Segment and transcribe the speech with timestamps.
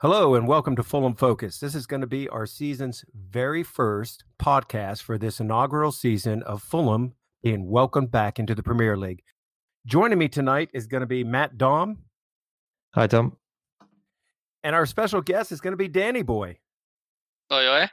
[0.00, 1.58] Hello and welcome to Fulham Focus.
[1.58, 6.62] This is going to be our season's very first podcast for this inaugural season of
[6.62, 9.24] Fulham being welcomed back into the Premier League.
[9.86, 11.98] Joining me tonight is going to be Matt Dom.
[12.94, 13.38] Hi, Dom.
[14.62, 16.60] And our special guest is going to be Danny Boy.
[17.50, 17.88] Oh, yeah.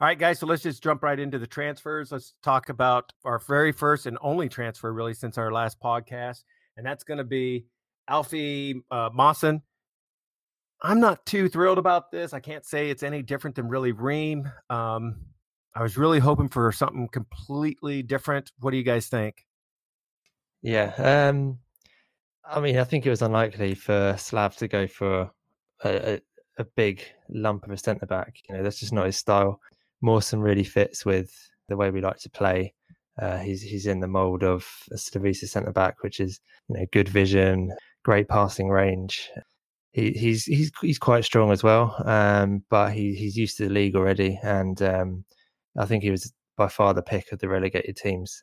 [0.00, 0.38] All right, guys.
[0.38, 2.12] So let's just jump right into the transfers.
[2.12, 6.44] Let's talk about our very first and only transfer, really, since our last podcast.
[6.78, 7.66] And that's going to be
[8.08, 9.60] Alfie uh, Mawson
[10.82, 12.32] I'm not too thrilled about this.
[12.32, 14.50] I can't say it's any different than really Ream.
[14.70, 15.16] Um,
[15.74, 18.50] I was really hoping for something completely different.
[18.60, 19.46] What do you guys think?
[20.62, 21.58] Yeah, um,
[22.44, 25.30] I mean, I think it was unlikely for Slav to go for
[25.84, 26.20] a, a,
[26.58, 28.34] a big lump of a centre back.
[28.48, 29.60] You know, that's just not his style.
[30.02, 31.32] Mawson really fits with
[31.68, 32.74] the way we like to play.
[33.20, 36.86] Uh, he's he's in the mould of a Slavisa centre back, which is you know
[36.92, 39.30] good vision, great passing range,
[39.92, 42.00] he, he's he's he's quite strong as well.
[42.06, 45.24] Um, but he he's used to the league already, and um,
[45.78, 48.40] I think he was by far the pick of the relegated teams.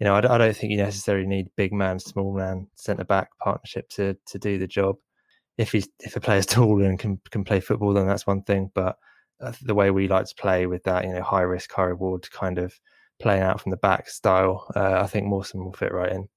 [0.00, 3.30] You know, I, I don't think you necessarily need big man, small man, centre back
[3.42, 4.96] partnership to to do the job.
[5.58, 8.70] If he's if a player's tall and can can play football, then that's one thing.
[8.74, 8.96] But
[9.40, 12.30] uh, the way we like to play with that, you know, high risk, high reward
[12.30, 12.74] kind of
[13.20, 16.28] playing out from the back style, uh, I think Mawson will fit right in.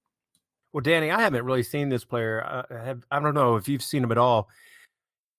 [0.73, 2.43] Well, Danny, I haven't really seen this player.
[2.43, 4.49] Uh, have, I don't know if you've seen him at all.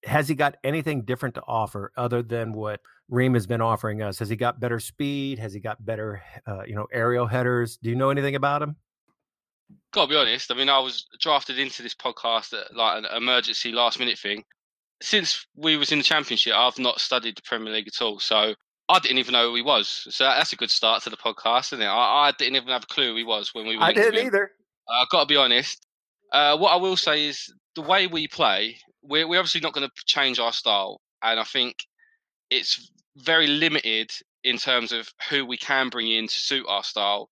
[0.05, 4.17] Has he got anything different to offer other than what Ream has been offering us?
[4.19, 5.39] Has he got better speed?
[5.39, 7.77] Has he got better, uh, you know, aerial headers?
[7.77, 8.77] Do you know anything about him?
[9.91, 10.51] Gotta be honest.
[10.51, 14.43] I mean, I was drafted into this podcast at like an emergency last minute thing.
[15.01, 18.19] Since we was in the championship, I've not studied the Premier League at all.
[18.19, 18.53] So
[18.87, 20.07] I didn't even know who he was.
[20.09, 21.87] So that's a good start to the podcast, isn't it?
[21.87, 23.83] I, I didn't even have a clue who he was when we were.
[23.83, 24.51] I didn't either.
[24.89, 25.85] I've uh, got to be honest.
[26.31, 29.87] Uh, what I will say is the way we play, we're, we're obviously not going
[29.87, 31.01] to change our style.
[31.23, 31.85] And I think
[32.49, 34.11] it's very limited
[34.43, 37.29] in terms of who we can bring in to suit our style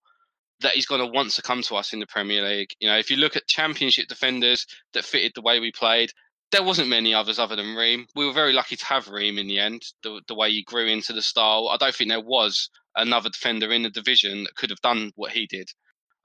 [0.62, 2.72] that he's going to want to come to us in the Premier League.
[2.80, 6.12] You know, if you look at championship defenders that fitted the way we played,
[6.52, 8.06] there wasn't many others other than Ream.
[8.16, 10.88] We were very lucky to have Ream in the end, the, the way he grew
[10.88, 11.70] into the style.
[11.72, 15.32] I don't think there was another defender in the division that could have done what
[15.32, 15.70] he did.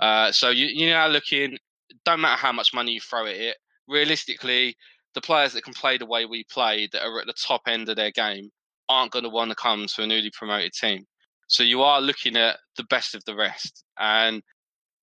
[0.00, 1.59] Uh, so you you now looking.
[2.04, 3.56] Don't matter how much money you throw at it.
[3.86, 4.76] Realistically,
[5.14, 7.88] the players that can play the way we play, that are at the top end
[7.88, 8.50] of their game,
[8.88, 11.06] aren't going to want to come to a newly promoted team.
[11.48, 13.84] So you are looking at the best of the rest.
[13.98, 14.42] And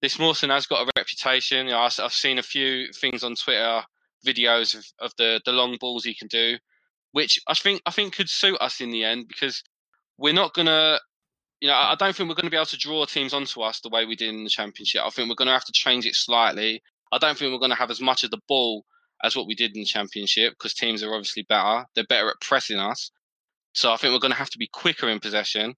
[0.02, 1.66] this Mawson has got a reputation.
[1.66, 3.82] You know, I've, I've seen a few things on Twitter,
[4.26, 6.58] videos of, of the the long balls he can do,
[7.12, 9.64] which I think I think could suit us in the end because
[10.18, 11.00] we're not going to
[11.62, 13.80] you know, I don't think we're going to be able to draw teams onto us
[13.80, 15.02] the way we did in the championship.
[15.04, 16.82] I think we're going to have to change it slightly.
[17.12, 18.86] I don't think we're going to have as much of the ball
[19.24, 21.86] as what we did in the championship because teams are obviously better.
[21.96, 23.12] They're better at pressing us.
[23.74, 25.76] So I think we're going to have to be quicker in possession.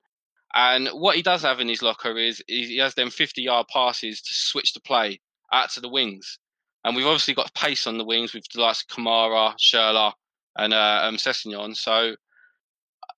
[0.54, 4.22] And what he does have in his locker is he has them 50 yard passes
[4.22, 5.20] to switch the play
[5.52, 6.40] out to the wings.
[6.84, 10.14] And we've obviously got pace on the wings with the likes of Kamara, Schürrle,
[10.58, 11.76] and uh, um, Sessegnon.
[11.76, 12.16] So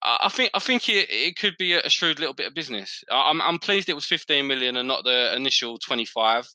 [0.02, 3.04] I think I think it, it could be a shrewd little bit of business.
[3.12, 6.48] I'm I'm pleased it was 15 million and not the initial 25.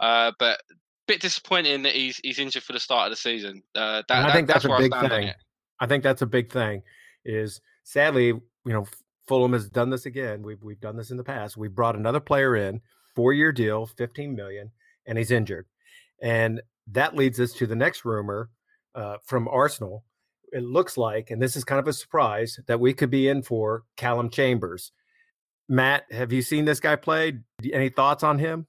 [0.00, 0.60] Uh, but
[1.06, 3.62] bit disappointing that he's he's injured for the start of the season.
[3.74, 5.32] Uh, that, I think that's, that's a big thing.
[5.80, 6.82] I think that's a big thing.
[7.24, 8.86] Is sadly, you know,
[9.26, 10.42] Fulham has done this again.
[10.42, 11.56] We've we've done this in the past.
[11.56, 12.80] We brought another player in,
[13.14, 14.70] four year deal, 15 million,
[15.06, 15.66] and he's injured,
[16.22, 18.50] and that leads us to the next rumor
[18.94, 20.04] uh, from Arsenal
[20.54, 23.42] it looks like, and this is kind of a surprise, that we could be in
[23.42, 24.92] for Callum Chambers.
[25.68, 27.40] Matt, have you seen this guy play?
[27.72, 28.66] Any thoughts on him?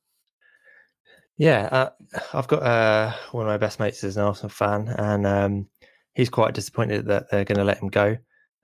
[1.37, 1.89] Yeah, uh,
[2.33, 5.67] I've got uh, one of my best mates is an Arsenal fan, and um,
[6.13, 8.17] he's quite disappointed that they're going to let him go,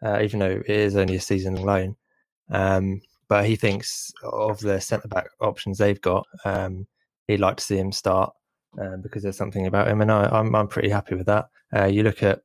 [0.03, 1.95] uh, even though it is only a season loan.
[2.49, 6.87] Um, but he thinks of the centre back options they've got, um,
[7.27, 8.33] he'd like to see him start
[8.81, 11.49] um, because there's something about him, and I, I'm, I'm pretty happy with that.
[11.75, 12.41] Uh, you look at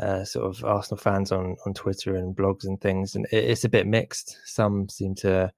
[0.00, 3.64] uh, sort of Arsenal fans on on Twitter and blogs and things, and it, it's
[3.64, 4.38] a bit mixed.
[4.44, 5.52] Some seem to,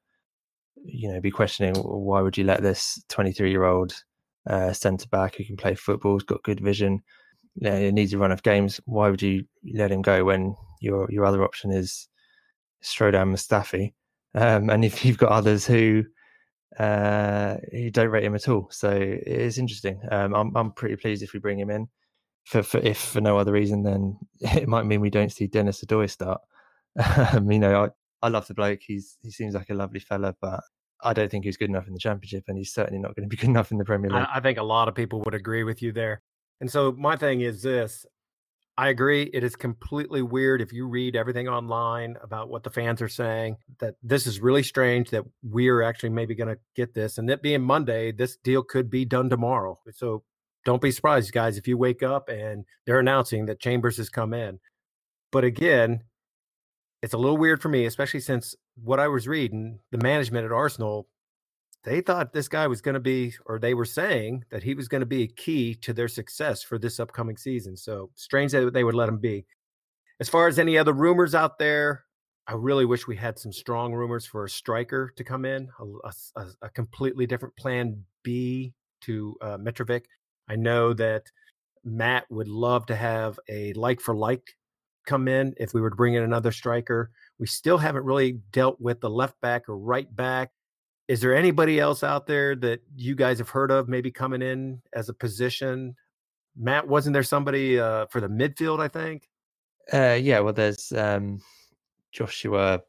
[0.84, 3.94] you know, be questioning why would you let this 23 year old
[4.48, 7.02] uh, centre back who can play football, has got good vision,
[7.54, 8.80] you know, needs a run of games.
[8.86, 12.08] Why would you let him go when your your other option is
[12.82, 13.92] Shkodran Mustafi?
[14.34, 16.04] Um, and if you've got others who
[16.78, 20.00] uh, who don't rate him at all, so it is interesting.
[20.10, 21.88] Um, I'm I'm pretty pleased if we bring him in
[22.44, 25.84] for, for if for no other reason, then it might mean we don't see Denis
[25.84, 26.40] Odoi start.
[26.96, 27.88] Um, you know, I,
[28.26, 28.78] I love the bloke.
[28.86, 30.60] He's he seems like a lovely fella, but
[31.02, 33.28] I don't think he's good enough in the championship, and he's certainly not going to
[33.28, 34.26] be good enough in the Premier League.
[34.32, 36.22] I, I think a lot of people would agree with you there.
[36.60, 38.06] And so my thing is this:
[38.76, 39.24] I agree.
[39.32, 43.56] It is completely weird if you read everything online about what the fans are saying
[43.78, 47.18] that this is really strange that we're actually maybe going to get this.
[47.18, 49.78] And that being Monday, this deal could be done tomorrow.
[49.92, 50.24] So
[50.64, 54.32] don't be surprised, guys, if you wake up and they're announcing that Chambers has come
[54.34, 54.58] in.
[55.30, 56.04] But again,
[57.02, 60.52] it's a little weird for me, especially since what I was reading, the management at
[60.52, 61.06] Arsenal
[61.84, 64.88] they thought this guy was going to be, or they were saying that he was
[64.88, 67.76] going to be a key to their success for this upcoming season.
[67.76, 69.44] So strange that they would let him be.
[70.18, 72.04] As far as any other rumors out there,
[72.46, 76.12] I really wish we had some strong rumors for a striker to come in, a,
[76.40, 78.72] a, a completely different plan B
[79.02, 80.04] to uh, Mitrovic.
[80.48, 81.24] I know that
[81.84, 84.56] Matt would love to have a like for like
[85.06, 87.10] come in if we were to bring in another striker.
[87.38, 90.50] We still haven't really dealt with the left back or right back
[91.08, 94.80] is there anybody else out there that you guys have heard of maybe coming in
[94.94, 95.94] as a position?
[96.56, 98.80] Matt, wasn't there somebody uh, for the midfield?
[98.80, 99.28] I think.
[99.92, 101.42] Uh, yeah, well, there's um,
[102.12, 102.80] Joshua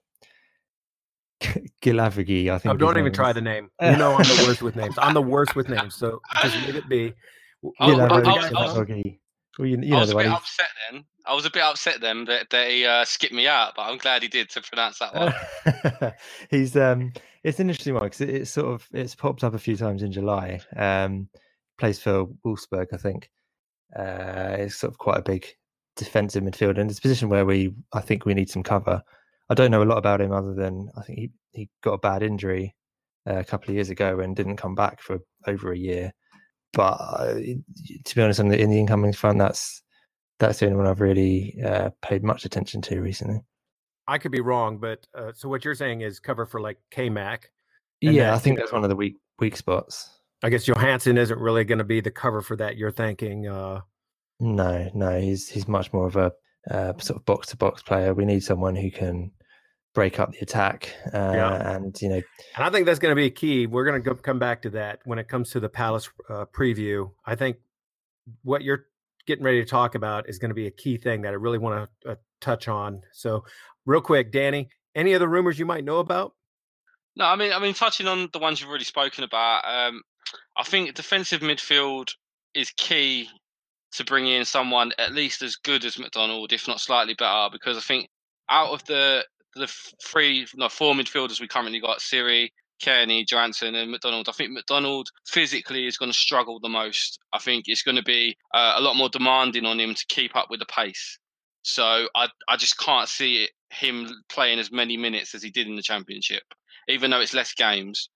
[1.42, 2.50] Guilavogui.
[2.50, 2.74] I think.
[2.74, 3.70] Oh, don't even try the name.
[3.82, 4.96] You know, I'm the worst with names.
[4.98, 7.14] I'm the worst with names, so just leave it be.
[7.82, 9.20] Guilavogui.
[9.58, 11.06] Well, you, you I was a bit upset then.
[11.26, 14.22] I was a bit upset then that they uh, skipped me out, but I'm glad
[14.22, 16.14] he did to pronounce that one.
[16.50, 17.14] He's um,
[17.44, 20.04] it's an interesting one because it, it's sort of it's popped up a few times
[20.04, 20.60] in July.
[20.76, 21.30] Um,
[21.78, 23.30] plays for Wolfsburg, I think.
[23.96, 25.48] Uh, it's sort of quite a big
[25.96, 29.02] defensive midfielder, and it's a position where we I think we need some cover.
[29.50, 32.00] I don't know a lot about him other than I think he he got a
[32.00, 32.76] bad injury
[33.28, 36.14] uh, a couple of years ago and didn't come back for over a year.
[36.76, 37.34] But uh,
[38.04, 39.82] to be honest, in the, in the incoming front, that's
[40.40, 43.40] that's the only one I've really uh, paid much attention to recently.
[44.08, 47.10] I could be wrong, but uh, so what you're saying is cover for like K
[47.10, 47.50] Mac.
[48.02, 50.10] Yeah, I think that's one of the weak weak spots.
[50.44, 52.76] I guess Johansen isn't really going to be the cover for that.
[52.76, 53.48] You're thinking?
[53.48, 53.82] Uh...
[54.42, 56.34] No, no, he's he's much more of a
[56.70, 58.14] uh, sort of box to box player.
[58.14, 59.32] We need someone who can
[59.96, 60.94] break up the attack.
[61.12, 61.76] Uh, yeah.
[61.76, 62.22] And, you know,
[62.56, 63.66] and I think that's going to be a key.
[63.66, 67.10] We're going to come back to that when it comes to the Palace uh, preview.
[67.26, 67.58] I think
[68.44, 68.86] what you're
[69.26, 71.58] getting ready to talk about is going to be a key thing that I really
[71.58, 73.02] want to uh, touch on.
[73.14, 73.46] So,
[73.86, 76.34] real quick, Danny, any other rumors you might know about?
[77.16, 80.02] No, I mean, I mean, touching on the ones you've already spoken about, um,
[80.58, 82.10] I think defensive midfield
[82.54, 83.30] is key
[83.94, 87.78] to bring in someone at least as good as McDonald, if not slightly better, because
[87.78, 88.10] I think
[88.50, 89.24] out of the
[89.56, 89.72] the
[90.04, 94.28] three, no, four midfielders we currently got, Seri, Cairney, Johansen, and McDonald.
[94.30, 97.20] I think McDonald physically is going to struggle the most.
[97.34, 100.36] I think it's going to be uh, a lot more demanding on him to keep
[100.36, 101.18] up with the pace.
[101.64, 105.68] So I I just can't see it, him playing as many minutes as he did
[105.68, 106.44] in the championship,
[106.88, 108.10] even though it's less games.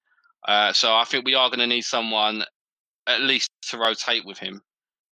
[0.47, 2.43] Uh, so I think we are going to need someone
[3.07, 4.61] at least to rotate with him.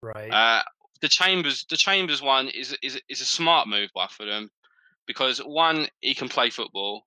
[0.04, 0.32] Right.
[0.32, 0.62] Uh,
[1.02, 4.52] the Chambers, the Chambers one is is is a smart move by for them
[5.08, 7.04] because one, he can play football.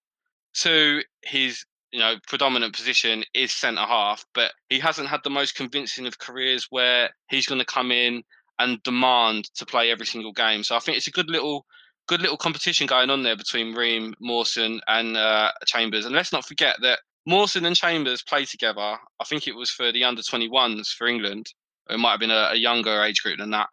[0.54, 5.54] Two, his you know predominant position is centre half, but he hasn't had the most
[5.54, 8.22] convincing of careers where he's going to come in
[8.58, 10.62] and demand to play every single game.
[10.62, 11.66] So I think it's a good little
[12.08, 16.06] good little competition going on there between Ream, Mawson, and uh, Chambers.
[16.06, 18.80] And let's not forget that Mawson and Chambers played together.
[19.20, 21.46] I think it was for the under 21s for England.
[21.88, 23.68] It might have been a, a younger age group than that.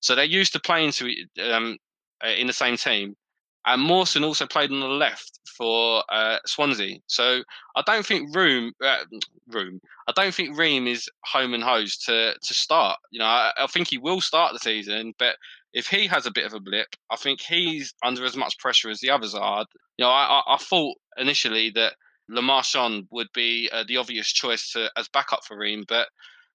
[0.00, 1.12] So they're used to playing to
[1.50, 1.78] um,
[2.24, 3.16] in the same team.
[3.66, 6.98] And Mawson also played on the left for uh, Swansea.
[7.06, 7.42] So
[7.76, 9.04] I don't think Room, uh,
[9.48, 12.98] Room, I don't think Ream is home and hose to to start.
[13.10, 15.36] You know, I, I, think he will start the season, but
[15.74, 18.88] if he has a bit of a blip, I think he's under as much pressure
[18.88, 19.66] as the others are.
[19.98, 21.94] You know, I, I, I thought initially that
[22.30, 26.08] Le Marchand would be uh, the obvious choice to, as backup for Ream, but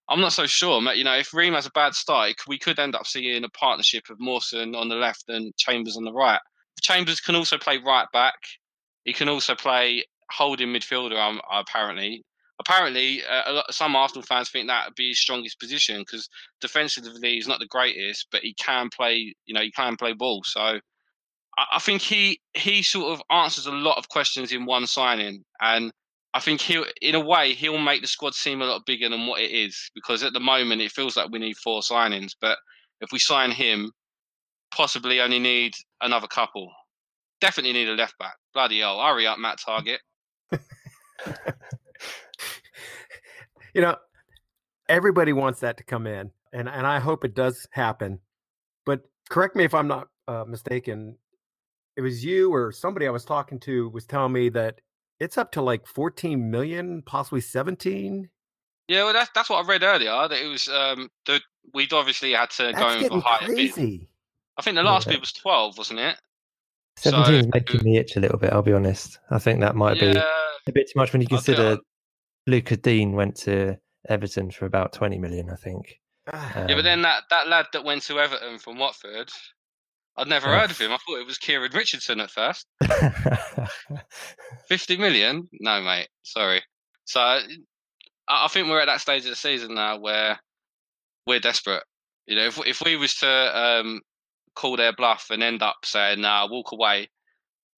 [0.09, 0.81] I'm not so sure.
[0.93, 4.09] You know, if Ream has a bad start, we could end up seeing a partnership
[4.09, 6.39] of Mawson on the left and Chambers on the right.
[6.81, 8.35] Chambers can also play right back.
[9.03, 11.17] He can also play holding midfielder.
[11.17, 12.23] Um, apparently,
[12.59, 16.27] apparently, uh, lot, some Arsenal fans think that would be his strongest position because
[16.61, 19.35] defensively he's not the greatest, but he can play.
[19.45, 20.41] You know, he can play ball.
[20.45, 20.79] So I,
[21.73, 25.91] I think he he sort of answers a lot of questions in one signing, and
[26.35, 29.25] I think he'll, in a way, he'll make the squad seem a lot bigger than
[29.25, 32.31] what it is because at the moment it feels like we need four signings.
[32.41, 32.57] But
[32.99, 33.93] if we sign him,
[34.75, 35.73] possibly only need
[36.05, 36.71] another couple.
[37.41, 38.35] Definitely need a left back.
[38.53, 39.01] Bloody hell.
[39.01, 39.99] Hurry up, Matt Targett.
[43.73, 43.95] you know,
[44.87, 48.19] everybody wants that to come in, and, and I hope it does happen.
[48.85, 51.17] But correct me if I'm not uh, mistaken.
[51.97, 54.81] It was you or somebody I was talking to was telling me that
[55.19, 58.29] it's up to like 14 million, possibly 17.
[58.87, 60.27] Yeah, well, that's that's what I read earlier.
[60.27, 61.41] That it was um, the
[61.73, 63.97] we'd obviously had to that's go for higher crazy.
[63.97, 64.07] bid.
[64.57, 65.13] I think the last yeah.
[65.13, 66.17] bid was 12, wasn't it?
[66.97, 69.19] 17 is making me itch a little bit, I'll be honest.
[69.29, 70.19] I think that might yeah, be
[70.67, 71.77] a bit too much when you consider
[72.47, 75.99] Lucas Digne went to Everton for about 20 million, I think.
[76.31, 79.29] Um, yeah, but then um, that, that lad that went to Everton from Watford,
[80.17, 80.91] I'd never heard of him.
[80.91, 82.65] I thought it was Kieran Richardson at first.
[84.67, 85.49] 50 million?
[85.59, 86.07] No, mate.
[86.23, 86.63] Sorry.
[87.03, 87.39] So
[88.27, 90.39] I think we're at that stage of the season now where
[91.27, 91.83] we're desperate.
[92.27, 94.01] You know, if if we was to um,
[94.55, 97.09] call their bluff and end up saying, "Nah, walk away,"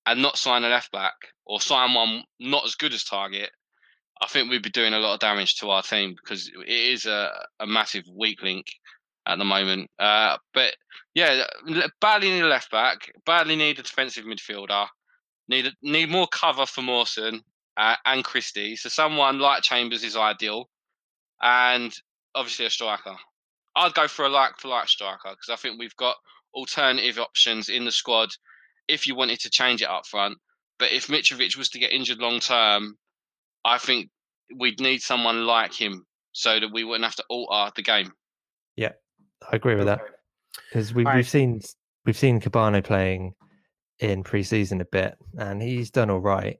[0.05, 1.15] and not sign a left back
[1.45, 3.49] or sign one not as good as Targett,
[4.21, 7.05] I think we'd be doing a lot of damage to our team because it is
[7.05, 8.67] a, a massive weak link
[9.27, 9.89] at the moment.
[9.99, 10.75] Uh, but
[11.13, 11.43] yeah,
[12.01, 14.87] badly need a left back, badly need a defensive midfielder,
[15.47, 17.41] need need more cover for Mawson
[17.75, 18.75] uh, and Christie.
[18.75, 20.69] So someone like Chambers is ideal,
[21.41, 21.93] and
[22.33, 23.15] obviously a striker.
[23.75, 26.15] I'd go for a like for like striker because I think we've got
[26.53, 28.29] alternative options in the squad
[28.87, 30.37] if you wanted to change it up front.
[30.79, 32.95] But if Mitrovic was to get injured long term,
[33.65, 34.09] I think
[34.55, 38.11] we'd need someone like him so that we wouldn't have to alter the game.
[38.75, 38.91] Yeah,
[39.51, 40.01] I agree with that
[40.69, 41.61] because we, have seen
[42.05, 43.33] we've seen Kebano playing
[43.99, 46.59] in preseason a bit, and he's done all right.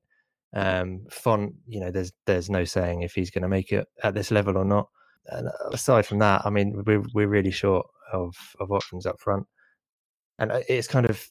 [0.55, 4.15] Um, Font, you know, there's there's no saying if he's going to make it at
[4.15, 4.89] this level or not.
[5.27, 9.45] And aside from that, I mean, we're we're really short of of options up front,
[10.39, 11.29] and uh, it's kind of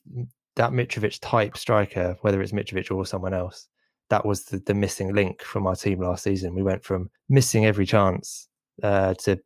[0.57, 3.69] that Mitrovic type striker, whether it's Mitrovic or someone else.
[4.09, 6.55] That was the, the missing link from our team last season.
[6.55, 8.49] We went from missing every chance
[8.83, 9.39] uh, to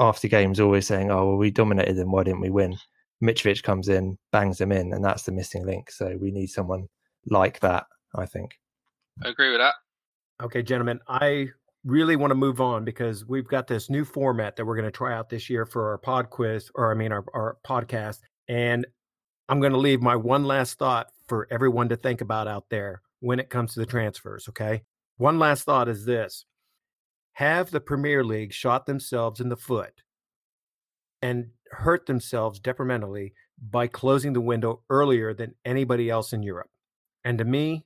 [0.00, 2.12] after games always saying, "Oh, well, we dominated them.
[2.12, 2.76] Why didn't we win?"
[3.22, 5.90] Mitrovic comes in, bangs them in, and that's the missing link.
[5.90, 6.88] So we need someone
[7.26, 7.86] like that.
[8.14, 8.58] I think.
[9.24, 9.74] I agree with that.
[10.42, 11.48] Okay, gentlemen, I
[11.84, 14.90] really want to move on because we've got this new format that we're going to
[14.90, 18.20] try out this year for our pod quiz, or I mean, our, our podcast.
[18.48, 18.86] And
[19.48, 23.02] I'm going to leave my one last thought for everyone to think about out there
[23.20, 24.48] when it comes to the transfers.
[24.48, 24.82] Okay.
[25.18, 26.44] One last thought is this
[27.34, 30.02] Have the Premier League shot themselves in the foot
[31.22, 33.34] and hurt themselves detrimentally
[33.70, 36.68] by closing the window earlier than anybody else in Europe?
[37.24, 37.84] And to me,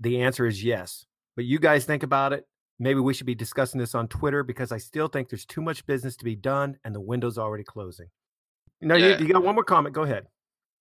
[0.00, 1.04] the answer is yes.
[1.36, 2.46] But you guys think about it.
[2.78, 5.84] Maybe we should be discussing this on Twitter because I still think there's too much
[5.86, 8.06] business to be done and the window's already closing.
[8.80, 9.18] No, yeah.
[9.18, 9.94] you, you, got one more comment.
[9.94, 10.26] Go ahead.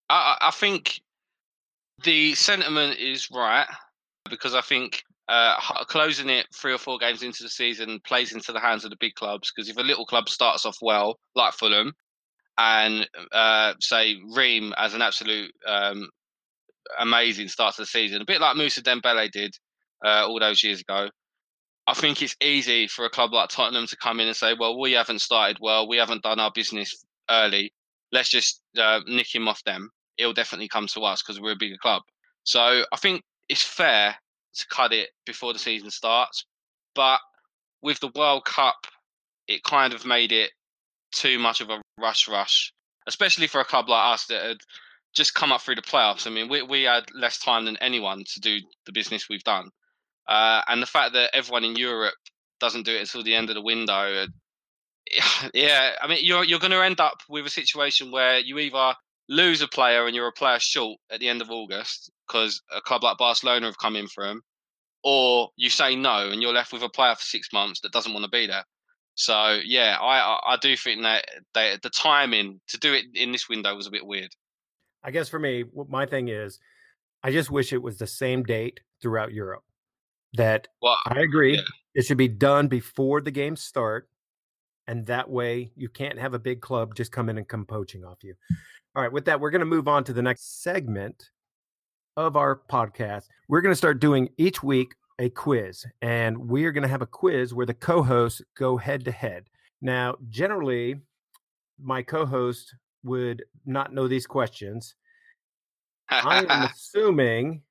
[0.09, 1.01] I, I think
[2.03, 3.67] the sentiment is right
[4.29, 8.51] because I think uh, closing it three or four games into the season plays into
[8.51, 9.51] the hands of the big clubs.
[9.53, 11.93] Because if a little club starts off well, like Fulham,
[12.57, 16.09] and uh, say Ream as an absolute um,
[16.99, 19.55] amazing start to the season, a bit like Moussa Dembele did
[20.05, 21.09] uh, all those years ago.
[21.87, 24.77] I think it's easy for a club like Tottenham to come in and say, "Well,
[24.79, 25.87] we haven't started well.
[25.87, 27.71] We haven't done our business early.
[28.11, 29.89] Let's just uh, nick him off them.
[30.17, 32.03] It'll definitely come to us because we're a bigger club."
[32.43, 34.15] So I think it's fair
[34.55, 36.45] to cut it before the season starts,
[36.95, 37.19] but
[37.81, 38.87] with the World Cup,
[39.47, 40.51] it kind of made it
[41.11, 42.73] too much of a rush, rush,
[43.07, 44.57] especially for a club like us that had
[45.13, 46.27] just come up through the playoffs.
[46.27, 49.69] I mean, we we had less time than anyone to do the business we've done,
[50.27, 52.15] uh, and the fact that everyone in Europe
[52.59, 54.25] doesn't do it until the end of the window.
[55.53, 58.93] Yeah, I mean, you're you're going to end up with a situation where you either
[59.29, 62.81] lose a player and you're a player short at the end of August because a
[62.81, 64.41] club like Barcelona have come in for him,
[65.03, 68.13] or you say no and you're left with a player for six months that doesn't
[68.13, 68.63] want to be there.
[69.15, 73.49] So yeah, I I do think that they, the timing to do it in this
[73.49, 74.29] window was a bit weird.
[75.03, 76.59] I guess for me, my thing is,
[77.23, 79.63] I just wish it was the same date throughout Europe.
[80.33, 81.61] That well, I agree, yeah.
[81.95, 84.07] it should be done before the games start,
[84.87, 88.03] and that way you can't have a big club just come in and come poaching
[88.03, 88.35] off you.
[88.97, 91.29] All right, with that, we're going to move on to the next segment
[92.15, 93.25] of our podcast.
[93.47, 97.03] We're going to start doing each week a quiz, and we are going to have
[97.03, 99.51] a quiz where the co-hosts go head to head.
[99.83, 100.95] Now, generally,
[101.79, 102.73] my co-host
[103.03, 104.95] would not know these questions.
[106.09, 107.61] I am assuming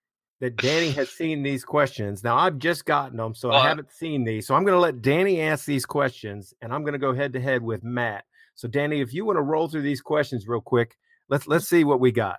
[0.41, 2.23] that Danny has seen these questions.
[2.23, 4.47] Now I've just gotten them, so I haven't seen these.
[4.47, 7.33] So I'm going to let Danny ask these questions, and I'm going to go head
[7.33, 8.27] to head with Matt.
[8.55, 10.97] So Danny, if you want to roll through these questions real quick,
[11.29, 12.39] let's let's see what we got.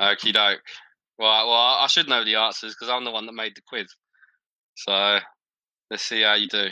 [0.00, 0.62] Okie doke.
[1.18, 3.94] Well, well, I should know the answers because I'm the one that made the quiz.
[4.74, 5.18] So
[5.90, 6.68] let's see how you do.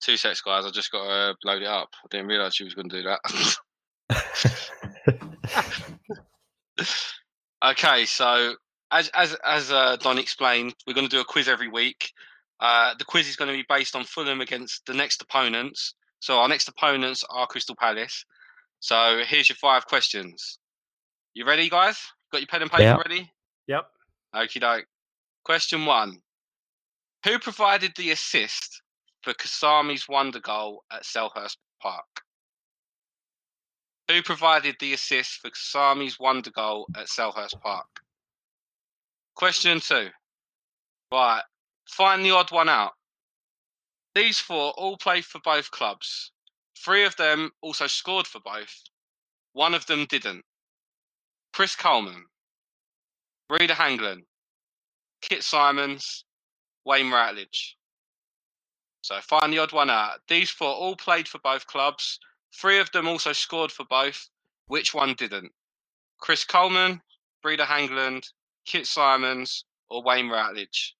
[0.00, 0.66] Two sets, guys.
[0.66, 1.90] I just got to load it up.
[2.04, 3.56] I didn't realize you was going to do that.
[7.64, 8.54] okay, so
[8.90, 12.10] as as as uh, Don explained, we're going to do a quiz every week.
[12.58, 15.94] Uh, the quiz is going to be based on Fulham against the next opponents.
[16.20, 18.24] So our next opponents are Crystal Palace.
[18.82, 20.58] So here's your five questions.
[21.34, 22.04] You ready, guys?
[22.32, 22.96] Got your pen and paper Yeah.
[22.96, 23.32] ready?
[23.68, 23.88] Yep.
[24.34, 24.88] Okie doke.
[25.44, 26.20] Question one.
[27.24, 28.82] Who provided the assist
[29.22, 32.24] for Kasami's wonder goal at Selhurst Park?
[34.08, 38.02] Who provided the assist for Kasami's wonder goal at Selhurst Park?
[39.36, 40.10] Question two.
[41.12, 41.44] Right.
[41.88, 42.94] Find the odd one out.
[44.16, 46.32] These four all play for both clubs.
[46.84, 48.82] Three of them also scored for both.
[49.52, 50.44] One of them didn't.
[51.52, 52.26] Chris Coleman,
[53.48, 54.24] Brede Hangeland,
[55.20, 56.24] Kit Symons,
[56.84, 57.76] Wayne Routledge.
[59.02, 60.20] So find the odd one out.
[60.28, 62.18] These four all played for both clubs.
[62.54, 64.28] Three of them also scored for both.
[64.66, 65.52] Which one didn't?
[66.18, 67.00] Chris Coleman,
[67.42, 68.26] Brede Hangeland,
[68.64, 70.96] Kit Symons, or Wayne Routledge?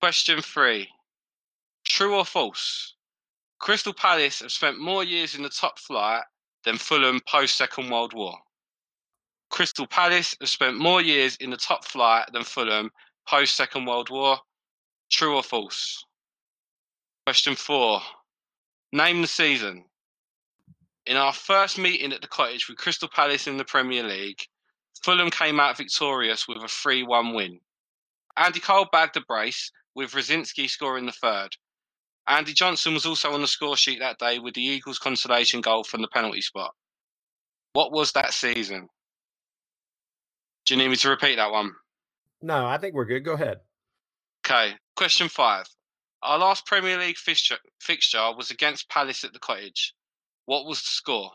[0.00, 0.88] Question three.
[1.84, 2.94] True or false?
[3.58, 6.22] Crystal Palace have spent more years in the top flight
[6.64, 8.36] than Fulham post Second World War.
[9.50, 12.90] Crystal Palace have spent more years in the top flight than Fulham
[13.28, 14.38] post Second World War.
[15.10, 16.04] True or false?
[17.24, 18.00] Question four.
[18.92, 19.84] Name the season.
[21.06, 24.42] In our first meeting at the cottage with Crystal Palace in the Premier League,
[25.02, 27.60] Fulham came out victorious with a 3 1 win.
[28.36, 31.56] Andy Cole bagged a brace, with Radzinski scoring the third.
[32.28, 35.84] Andy Johnson was also on the score sheet that day with the Eagles' consolation goal
[35.84, 36.72] from the penalty spot.
[37.72, 38.88] What was that season?
[40.66, 41.72] Do you need me to repeat that one?
[42.42, 43.24] No, I think we're good.
[43.24, 43.58] Go ahead.
[44.44, 45.66] Okay, question five.
[46.22, 49.94] Our last Premier League fixture, fixture was against Palace at the Cottage.
[50.46, 51.30] What was the score?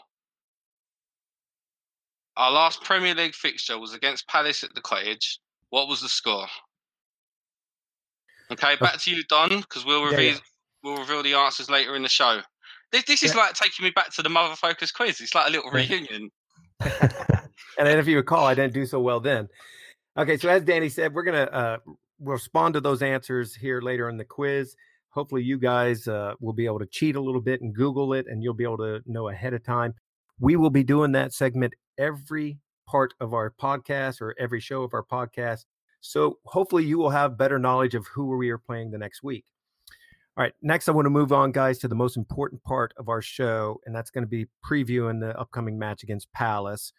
[2.35, 5.39] Our last Premier League fixture was against Palace at the Cottage.
[5.69, 6.47] What was the score?
[8.51, 10.39] Okay, back to you, Don, because we'll Yeah, reveal yeah.
[10.83, 12.41] We'll reveal the answers later in the show.
[12.91, 13.41] This, this is Yeah.
[13.41, 15.21] like taking me back to the Mother Focus quiz.
[15.21, 16.29] It's like a little reunion.
[16.79, 19.47] and then if you recall, I didn't do so well then.
[20.17, 21.77] Okay, so as Danny said, we're gonna uh,
[22.19, 24.75] respond to those answers here later in the quiz.
[25.09, 28.25] Hopefully, you guys uh, will be able to cheat a little bit and Google it,
[28.27, 29.93] and you'll be able to know ahead of time.
[30.39, 34.93] We will be doing that segment every part of our podcast or every show of
[34.93, 35.65] our podcast.
[36.01, 39.45] So hopefully, you will have better knowledge of who we are playing the next week.
[40.37, 43.09] All right, next I want to move on, guys, to the most important part of
[43.09, 46.93] our show, and that's going to be previewing the upcoming match against Palace.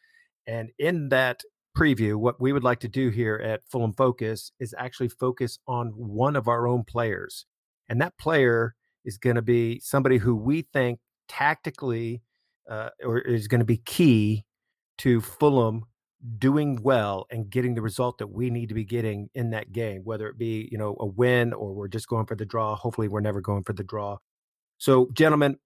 [0.47, 1.41] And in that
[1.77, 5.89] preview, what we would like to do here at Fulham Focus is actually focus on
[5.97, 7.47] one of our own players.
[7.89, 12.21] And that player is going to be somebody who we think tactically
[12.71, 14.45] uh, or is going to be key
[14.99, 15.87] to Fulham
[16.39, 20.03] doing well and getting the result that we need to be getting in that game,
[20.05, 22.77] whether it be, you know, a win or we're just going for the draw.
[22.77, 24.19] Hopefully, we're never going for the draw.
[24.79, 25.59] So, gentlemen,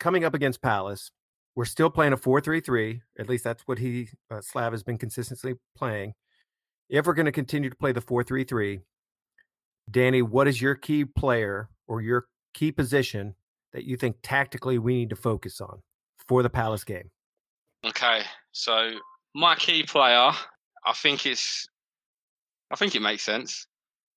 [0.00, 1.10] coming up against Palace,
[1.54, 3.00] we're still playing a 4-3-3.
[3.18, 6.14] At least that's what he uh, Slav has been consistently playing.
[6.88, 8.80] If we're going to continue to play the 4-3-3,
[9.90, 13.34] Danny, what is your key player or your key position
[13.72, 15.80] that you think tactically we need to focus on
[16.28, 17.10] for the Palace game?
[17.84, 18.98] Okay, so
[19.34, 20.30] my key player,
[20.84, 21.66] I think it's,
[22.70, 23.66] I think it makes sense,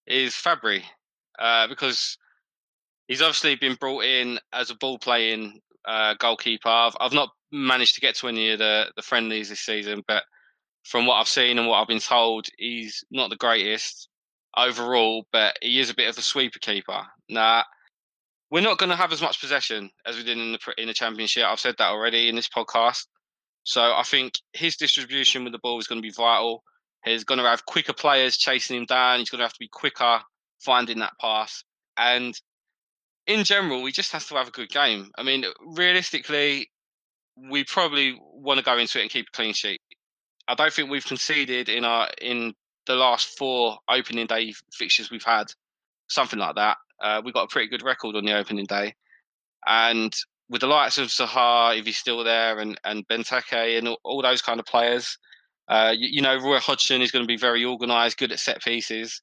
[0.05, 0.83] is Fabri,
[1.39, 2.17] uh, because
[3.07, 6.69] he's obviously been brought in as a ball playing uh, goalkeeper.
[6.69, 10.23] I've, I've not managed to get to any of the, the friendlies this season, but
[10.83, 14.09] from what I've seen and what I've been told, he's not the greatest
[14.55, 17.01] overall, but he is a bit of a sweeper keeper.
[17.29, 17.63] Now,
[18.49, 20.93] we're not going to have as much possession as we did in the in the
[20.93, 21.45] championship.
[21.45, 23.05] I've said that already in this podcast.
[23.67, 26.63] So I think his distribution with the ball is going to be vital.
[27.03, 29.19] He's going to have quicker players chasing him down.
[29.19, 30.21] He's going to have to be quicker
[30.63, 31.65] finding that pass.
[31.97, 32.33] And
[33.25, 35.11] in general, he just has to have a good game.
[35.17, 36.71] I mean, realistically,
[37.35, 39.81] we probably want to go into it and keep a clean sheet.
[40.47, 42.53] I don't think we've conceded in our in
[42.85, 45.47] the last four opening day fixtures we've had,
[46.07, 46.77] something like that.
[47.03, 48.95] Uh, we got a pretty good record on the opening day,
[49.67, 50.15] and
[50.49, 54.21] with the likes of Zaha, if he's still there, and and Benteke and all, all
[54.21, 55.17] those kind of players,
[55.67, 58.61] uh, you, you know, Roy Hodgson is going to be very organised, good at set
[58.61, 59.21] pieces.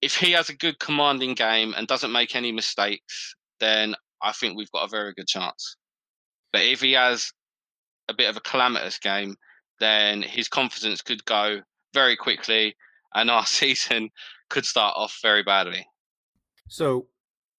[0.00, 4.56] If he has a good commanding game and doesn't make any mistakes, then I think
[4.56, 5.76] we've got a very good chance.
[6.52, 7.32] But if he has
[8.08, 9.34] a bit of a calamitous game,
[9.80, 11.60] then his confidence could go
[11.92, 12.76] very quickly,
[13.14, 14.10] and our season
[14.50, 15.86] could start off very badly.
[16.68, 17.06] So,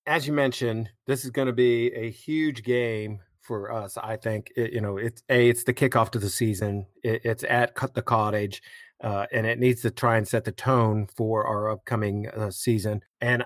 [0.06, 3.98] as you mentioned, this is going to be a huge game for us.
[3.98, 6.88] I think it, you know it's a it's the kickoff to the season.
[7.04, 8.62] It, it's at the cottage,
[9.04, 13.02] uh, and it needs to try and set the tone for our upcoming uh, season.
[13.22, 13.46] And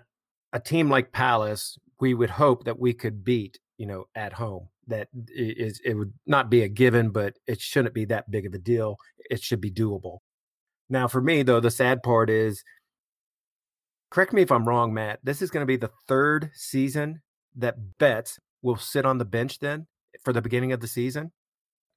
[0.53, 3.59] a team like Palace, we would hope that we could beat.
[3.77, 7.93] You know, at home, that is it would not be a given, but it shouldn't
[7.93, 8.97] be that big of a deal.
[9.29, 10.19] It should be doable.
[10.89, 12.63] Now, for me though, the sad part is,
[14.09, 15.19] correct me if I'm wrong, Matt.
[15.23, 17.21] This is going to be the third season
[17.55, 19.87] that Betts will sit on the bench then
[20.23, 21.31] for the beginning of the season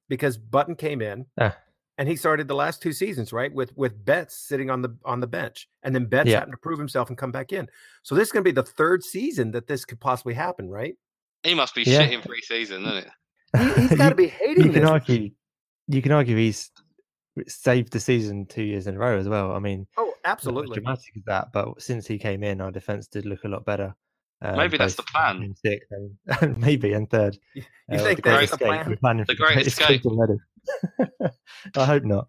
[0.09, 1.25] because Button came in.
[1.39, 1.51] Uh
[1.97, 5.19] and he started the last two seasons right with with Betts sitting on the on
[5.19, 6.37] the bench, and then Betts yeah.
[6.39, 7.67] happened to prove himself and come back in.
[8.01, 10.95] So this is going to be the third season that this could possibly happen, right?
[11.43, 12.01] He must be yeah.
[12.01, 13.07] shitting preseason, isn't it?
[13.57, 14.65] He, has got to be hating.
[14.65, 15.29] You can argue,
[15.87, 16.71] you can argue he's
[17.47, 19.53] saved the season two years in a row as well.
[19.53, 21.51] I mean, oh, absolutely, dramatic as that.
[21.53, 23.95] But since he came in, our defense did look a lot better.
[24.41, 25.55] Um, maybe that's the plan.
[25.63, 25.87] Sixth
[26.41, 27.37] and maybe in third.
[27.55, 29.25] You, uh, think that's the plan?
[29.25, 30.03] The great escape.
[31.77, 32.27] I hope not.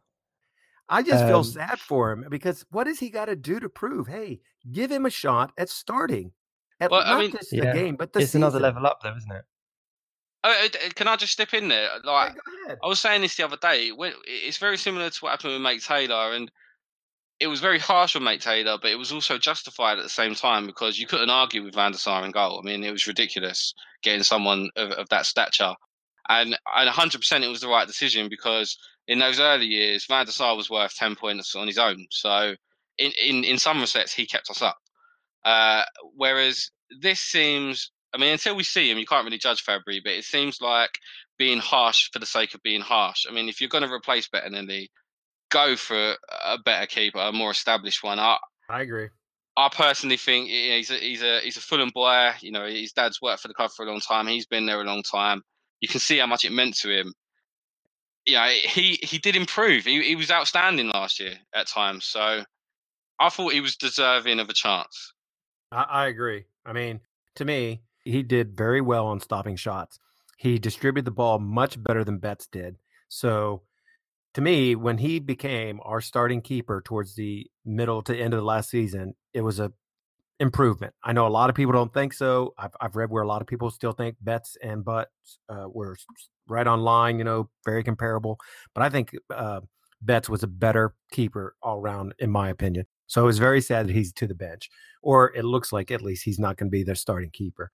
[0.88, 3.68] I just um, feel sad for him because what has he got to do to
[3.68, 4.06] prove?
[4.06, 4.40] Hey,
[4.70, 6.32] give him a shot at starting.
[6.80, 7.72] At well, not I mean, just yeah.
[7.72, 8.42] the game, but the it's season.
[8.42, 9.44] another level up, though, isn't it?
[10.44, 11.88] Uh, can I just step in there?
[12.04, 12.34] Like
[12.68, 13.90] yeah, I was saying this the other day.
[14.26, 16.50] It's very similar to what happened with Maik Taylor, and
[17.40, 20.34] it was very harsh on Maik Taylor, but it was also justified at the same
[20.34, 22.60] time because you couldn't argue with Van der Sar in goal.
[22.62, 25.74] I mean, it was ridiculous getting someone of, of that stature,
[26.28, 28.76] and and 100% it was the right decision because
[29.08, 32.06] in those early years, Van der Sar was worth 10 points on his own.
[32.10, 32.54] So
[32.98, 34.76] in in in some respects, he kept us up.
[35.44, 35.84] Uh,
[36.16, 40.12] whereas this seems, I mean, until we see him, you can't really judge Fabri, but
[40.12, 40.98] it seems like
[41.36, 43.26] being harsh for the sake of being harsh.
[43.28, 44.88] I mean, if you're going to replace Bettinelli,
[45.50, 48.20] go for a better keeper, a more established one.
[48.20, 48.38] I,
[48.70, 49.08] I agree.
[49.56, 52.32] I personally think he's a he's a he's a Fulham boy.
[52.40, 54.26] You know, his dad's worked for the club for a long time.
[54.26, 55.42] He's been there a long time.
[55.80, 57.14] You can see how much it meant to him.
[58.26, 59.84] Yeah, he he did improve.
[59.84, 62.04] He he was outstanding last year at times.
[62.04, 62.42] So
[63.20, 65.12] I thought he was deserving of a chance.
[65.70, 66.46] I, I agree.
[66.66, 67.00] I mean,
[67.36, 69.98] to me, he did very well on stopping shots.
[70.36, 72.76] He distributed the ball much better than Betts did.
[73.08, 73.62] So,
[74.34, 78.44] to me, when he became our starting keeper towards the middle to end of the
[78.44, 79.72] last season, it was a
[80.40, 80.92] improvement.
[81.02, 82.52] I know a lot of people don't think so.
[82.58, 85.96] I've, I've read where a lot of people still think Betts and Butts uh, were
[86.48, 88.38] right on line, you know, very comparable.
[88.74, 89.60] But I think uh,
[90.02, 92.86] Betts was a better keeper all around, in my opinion.
[93.06, 94.70] So it was very sad that he's to the bench,
[95.02, 97.70] or it looks like at least he's not going to be their starting keeper.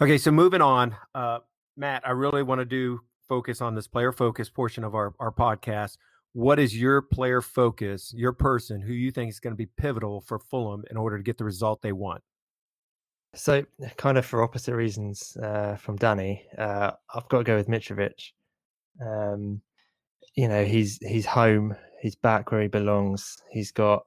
[0.00, 1.40] Okay, so moving on, uh,
[1.76, 5.32] Matt, I really want to do focus on this player focus portion of our, our
[5.32, 5.96] podcast.
[6.34, 10.20] What is your player focus, your person who you think is going to be pivotal
[10.20, 12.22] for Fulham in order to get the result they want?
[13.34, 13.64] So,
[13.96, 18.30] kind of for opposite reasons uh, from Danny, uh, I've got to go with Mitrovic.
[19.04, 19.62] Um,
[20.36, 23.36] you know, he's he's home, he's back where he belongs.
[23.50, 24.04] He's got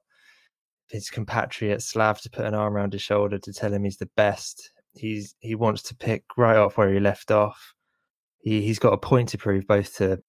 [0.90, 4.10] his compatriot Slav to put an arm around his shoulder to tell him he's the
[4.16, 4.72] best.
[4.94, 7.74] He's he wants to pick right off where he left off.
[8.42, 10.22] He he's got a point to prove both to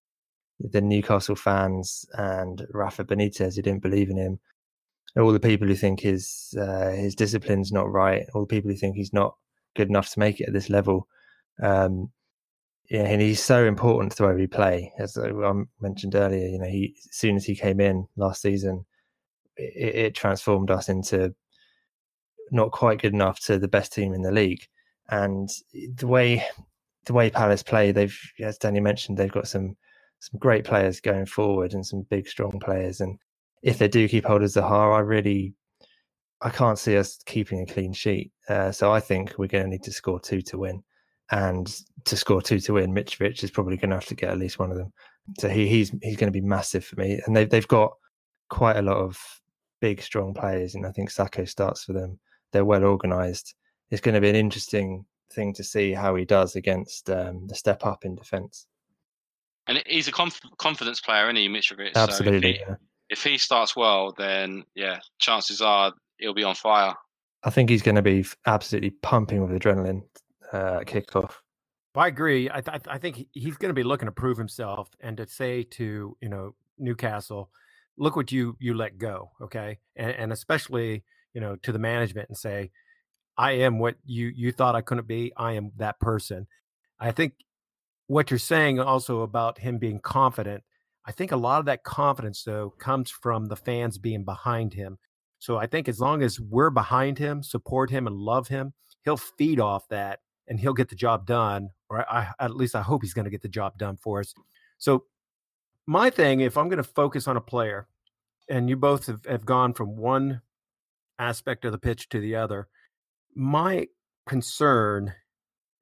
[0.60, 4.38] the Newcastle fans and Rafa Benitez who didn't believe in him.
[5.16, 8.76] All the people who think his uh, his discipline's not right, all the people who
[8.76, 9.34] think he's not
[9.74, 11.08] good enough to make it at this level.
[11.62, 12.10] Um,
[12.88, 14.92] yeah, and he's so important to the way we play.
[14.98, 15.30] As I
[15.80, 18.84] mentioned earlier, you know, he as soon as he came in last season,
[19.56, 21.34] it, it transformed us into
[22.52, 24.66] not quite good enough to the best team in the league.
[25.10, 25.48] And
[25.96, 26.44] the way
[27.06, 29.76] the way Palace play, they've as Danny mentioned, they've got some
[30.20, 33.00] some great players going forward and some big strong players.
[33.00, 33.18] And
[33.62, 35.54] if they do keep hold of Zaha, I really
[36.40, 38.32] I can't see us keeping a clean sheet.
[38.48, 40.82] Uh, so I think we're going to need to score two to win.
[41.30, 44.38] And to score two to win, Mitrovic is probably going to have to get at
[44.38, 44.92] least one of them.
[45.38, 47.20] So he, he's he's going to be massive for me.
[47.26, 47.92] And they've they've got
[48.50, 49.18] quite a lot of
[49.80, 52.18] big, strong players, and I think Sakho starts for them.
[52.52, 53.54] They're well organised.
[53.90, 57.54] It's going to be an interesting thing to see how he does against um, the
[57.54, 58.66] step up in defence.
[59.66, 61.94] And he's a conf- confidence player, isn't he, Mitrovic?
[61.94, 62.40] Absolutely.
[62.40, 62.74] So if, he, yeah.
[63.10, 66.94] if he starts well, then yeah, chances are he'll be on fire.
[67.44, 70.02] I think he's going to be absolutely pumping with adrenaline
[70.52, 71.32] uh, kickoff.
[71.94, 72.48] I agree.
[72.50, 75.62] I, th- I think he's going to be looking to prove himself and to say
[75.62, 77.50] to you know Newcastle,
[77.98, 82.28] look what you you let go okay and, and especially you know to the management
[82.28, 82.70] and say
[83.36, 86.46] i am what you you thought i couldn't be i am that person.
[87.00, 87.32] I think
[88.06, 90.62] what you're saying also about him being confident
[91.06, 94.98] i think a lot of that confidence though comes from the fans being behind him.
[95.38, 98.72] So i think as long as we're behind him support him and love him
[99.04, 102.82] he'll feed off that and he'll get the job done or I, at least i
[102.82, 104.34] hope he's going to get the job done for us.
[104.78, 105.04] So
[105.86, 107.88] my thing, if I'm going to focus on a player,
[108.48, 110.40] and you both have, have gone from one
[111.22, 112.68] aspect of the pitch to the other,
[113.34, 113.86] my
[114.26, 115.14] concern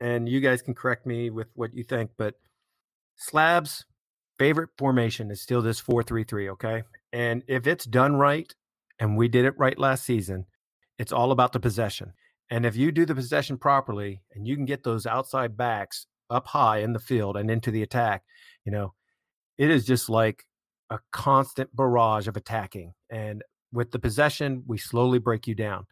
[0.01, 2.35] and you guys can correct me with what you think, but
[3.17, 3.85] Slav's
[4.39, 6.83] favorite formation is still this 4-3-3, okay?
[7.13, 8.55] And if it's done right,
[8.99, 10.47] and we did it right last season,
[10.99, 12.13] it's all about the possession.
[12.51, 16.47] And if you do the possession properly and you can get those outside backs up
[16.47, 18.23] high in the field and into the attack,
[18.65, 18.95] you know,
[19.59, 20.45] it is just like
[20.89, 22.95] a constant barrage of attacking.
[23.11, 25.87] And with the possession, we slowly break you down.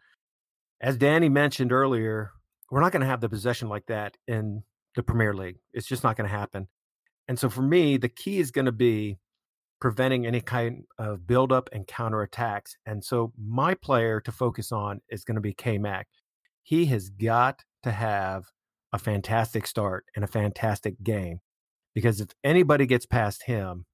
[0.81, 2.31] As Danny mentioned earlier,
[2.71, 4.63] we're not going to have the possession like that in
[4.95, 5.57] the Premier League.
[5.73, 6.67] It's just not going to happen.
[7.27, 9.17] And so for me, the key is going to be
[9.79, 12.71] preventing any kind of buildup and counterattacks.
[12.85, 16.07] And so my player to focus on is going to be K Mac.
[16.63, 18.45] He has got to have
[18.91, 21.39] a fantastic start and a fantastic game
[21.93, 23.85] because if anybody gets past him,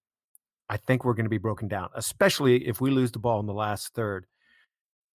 [0.69, 3.45] I think we're going to be broken down, especially if we lose the ball in
[3.45, 4.25] the last third.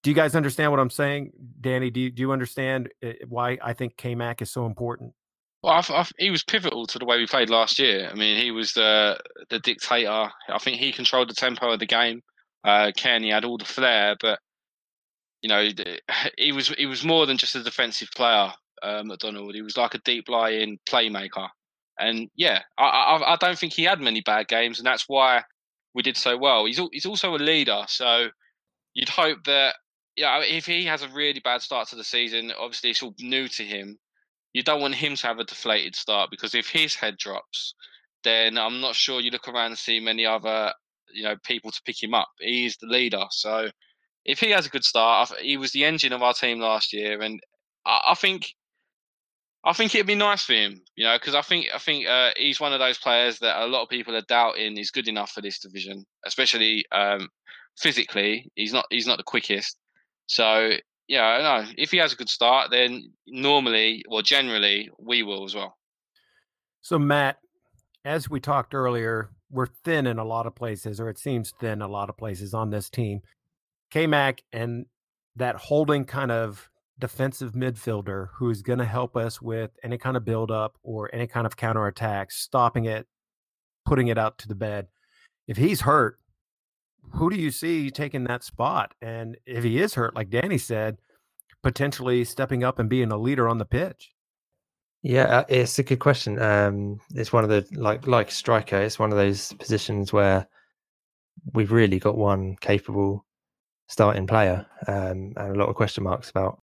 [0.03, 1.91] Do you guys understand what I'm saying, Danny?
[1.91, 5.13] Do you, do you understand eh, why I think K Mac is so important?
[5.63, 8.09] Well, I, I, he was pivotal to the way we played last year.
[8.11, 9.19] I mean, he was the
[9.51, 10.31] the dictator.
[10.49, 12.23] I think he controlled the tempo of the game.
[12.65, 14.39] Uh, Cairney had all the flair, but
[15.43, 15.69] you know,
[16.39, 18.53] he was he was more than just a defensive player.
[18.83, 19.55] Uh, McDonald.
[19.55, 21.49] He was like a deep lying playmaker.
[22.01, 25.43] And yeah, I, I, I don't think he had many bad games, and that's why
[25.95, 26.65] we did so well.
[26.67, 28.29] He's he's also a leader, so
[28.95, 29.77] you'd hope that
[30.17, 33.49] yeah, if he has a really bad start to the season, obviously it's all new
[33.49, 33.99] to him.
[34.53, 37.75] You don't want him to have a deflated start because if his head drops,
[38.25, 40.73] then I'm not sure you look around and see many other
[41.13, 42.29] you know people to pick him up.
[42.41, 43.71] He's the leader, so
[44.25, 47.21] if he has a good start, he was the engine of our team last year,
[47.21, 47.41] and
[47.87, 48.55] I, I think
[49.65, 52.31] I think it'd be nice for him, you know, because I think I think uh,
[52.37, 55.33] he's one of those players that a lot of people are doubting is good enough
[55.33, 57.29] for this division, especially um,
[57.77, 58.51] physically.
[58.55, 59.77] He's not he's not the quickest,
[60.27, 60.73] so
[61.09, 61.73] yeah, no.
[61.77, 65.77] If he has a good start, then normally or generally we will as well.
[66.81, 67.37] So Matt,
[68.05, 71.83] as we talked earlier, we're thin in a lot of places, or it seems thin
[71.83, 73.21] a lot of places on this team.
[73.91, 74.87] K Mac and
[75.37, 76.70] that holding kind of
[77.01, 81.27] defensive midfielder who's going to help us with any kind of build up or any
[81.27, 83.07] kind of counterattack, stopping it,
[83.85, 84.87] putting it out to the bed.
[85.49, 86.19] If he's hurt,
[87.13, 88.95] who do you see taking that spot?
[89.03, 90.99] And if he is hurt, like Danny said,
[91.63, 94.13] potentially stepping up and being a leader on the pitch.
[95.03, 96.41] Yeah, uh, it's a good question.
[96.41, 98.77] Um, it's one of the like like striker.
[98.77, 100.47] It's one of those positions where
[101.55, 103.25] we've really got one capable
[103.89, 106.61] starting player, um, and a lot of question marks about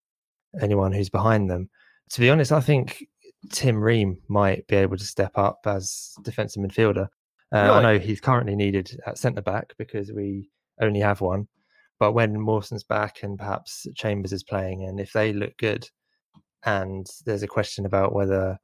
[0.61, 1.69] anyone who's behind them.
[2.11, 3.05] To be honest, I think
[3.51, 7.07] Tim Ream might be able to step up as defensive midfielder.
[7.53, 7.69] Uh, really?
[7.69, 10.49] I know he's currently needed at centre back because we
[10.81, 11.47] only have one.
[11.99, 15.89] But when Mawson's back and perhaps Chambers is playing, and if they look good,
[16.63, 18.59] and there's a question about whether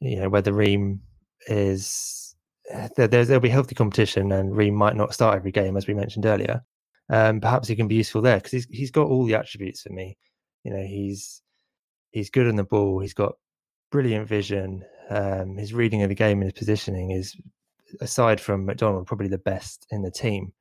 [0.00, 1.00] you know whether Ream
[1.48, 2.34] is
[2.96, 6.24] there, there'll be healthy competition, and Ream might not start every game as we mentioned
[6.24, 6.62] earlier.
[7.10, 9.92] Um, perhaps he can be useful there because he's he's got all the attributes for
[9.92, 10.16] me.
[10.64, 11.42] You know, he's
[12.10, 13.00] he's good on the ball.
[13.00, 13.34] He's got
[13.90, 14.84] brilliant vision.
[15.08, 17.36] Um, his reading of the game and his positioning is,
[18.00, 20.52] aside from McDonald, probably the best in the team.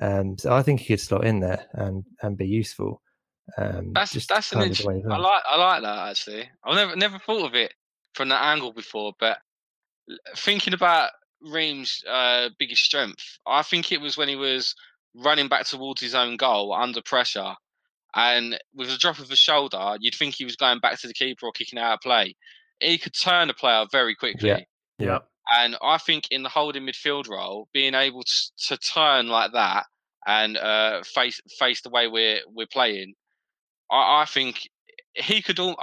[0.00, 3.02] Um, so I think he could slot in there and and be useful.
[3.56, 5.10] Um, that's that's an interesting.
[5.10, 6.48] I like I like that actually.
[6.64, 7.72] I've never never thought of it
[8.14, 9.38] from that angle before, but
[10.36, 14.74] thinking about Ream's uh, biggest strength, I think it was when he was
[15.14, 17.54] running back towards his own goal under pressure
[18.14, 21.14] and with a drop of the shoulder, you'd think he was going back to the
[21.14, 22.34] keeper or kicking out of play.
[22.80, 24.48] He could turn a player very quickly.
[24.48, 24.60] Yeah.
[24.98, 25.18] yeah.
[25.56, 29.86] And I think in the holding midfield role, being able to, to turn like that
[30.26, 33.14] and uh, face face the way we're we're playing,
[33.90, 34.68] I, I think
[35.14, 35.76] he could all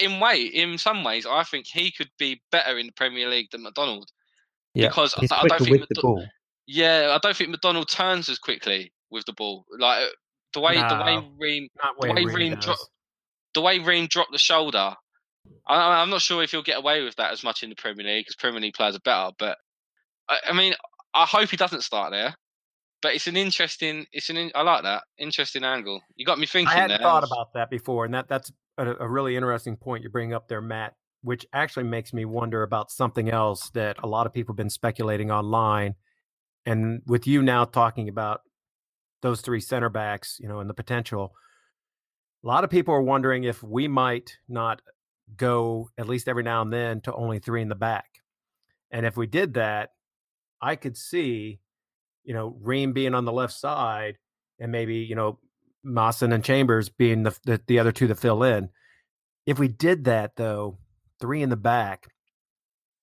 [0.00, 3.50] in way in some ways I think he could be better in the Premier League
[3.50, 4.10] than McDonald.
[4.74, 6.28] Yeah, because I, I, don't think McDonald,
[6.66, 9.64] Yeah, I don't think McDonald turns as quickly with the ball.
[9.78, 10.08] Like
[10.54, 11.68] the way no, the way Ream
[12.00, 12.88] the way Ream, dropped
[13.54, 14.94] the way Ream dropped the shoulder.
[15.66, 18.04] I, am not sure if he'll get away with that as much in the Premier
[18.04, 19.30] League because Premier League players are better.
[19.38, 19.58] But
[20.28, 20.74] I, I, mean,
[21.14, 22.34] I hope he doesn't start there.
[23.02, 24.06] But it's an interesting.
[24.12, 24.50] It's an.
[24.54, 26.00] I like that interesting angle.
[26.16, 26.72] You got me thinking.
[26.72, 27.06] I hadn't there.
[27.06, 30.48] thought about that before, and that that's a, a really interesting point you bring up
[30.48, 30.94] there, Matt.
[31.20, 34.70] Which actually makes me wonder about something else that a lot of people have been
[34.70, 35.96] speculating online,
[36.64, 38.40] and with you now talking about
[39.24, 41.32] those three center backs, you know, and the potential.
[42.44, 44.82] A lot of people are wondering if we might not
[45.34, 48.04] go at least every now and then to only three in the back.
[48.90, 49.92] And if we did that,
[50.60, 51.58] I could see,
[52.22, 54.18] you know, Ream being on the left side
[54.60, 55.38] and maybe, you know,
[55.82, 58.68] Mawson and Chambers being the, the, the other two to fill in.
[59.46, 60.78] If we did that though,
[61.18, 62.08] three in the back.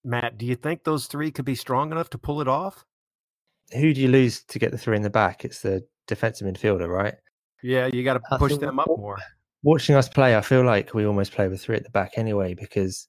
[0.04, 2.86] Matt, do you think those three could be strong enough to pull it off?
[3.74, 5.44] Who do you lose to get the three in the back?
[5.44, 7.16] It's the defensive midfielder, right?
[7.64, 9.18] Yeah, you got to push them up more.
[9.64, 12.56] Watching us play, I feel like we almost play with three at the back anyway
[12.56, 13.08] because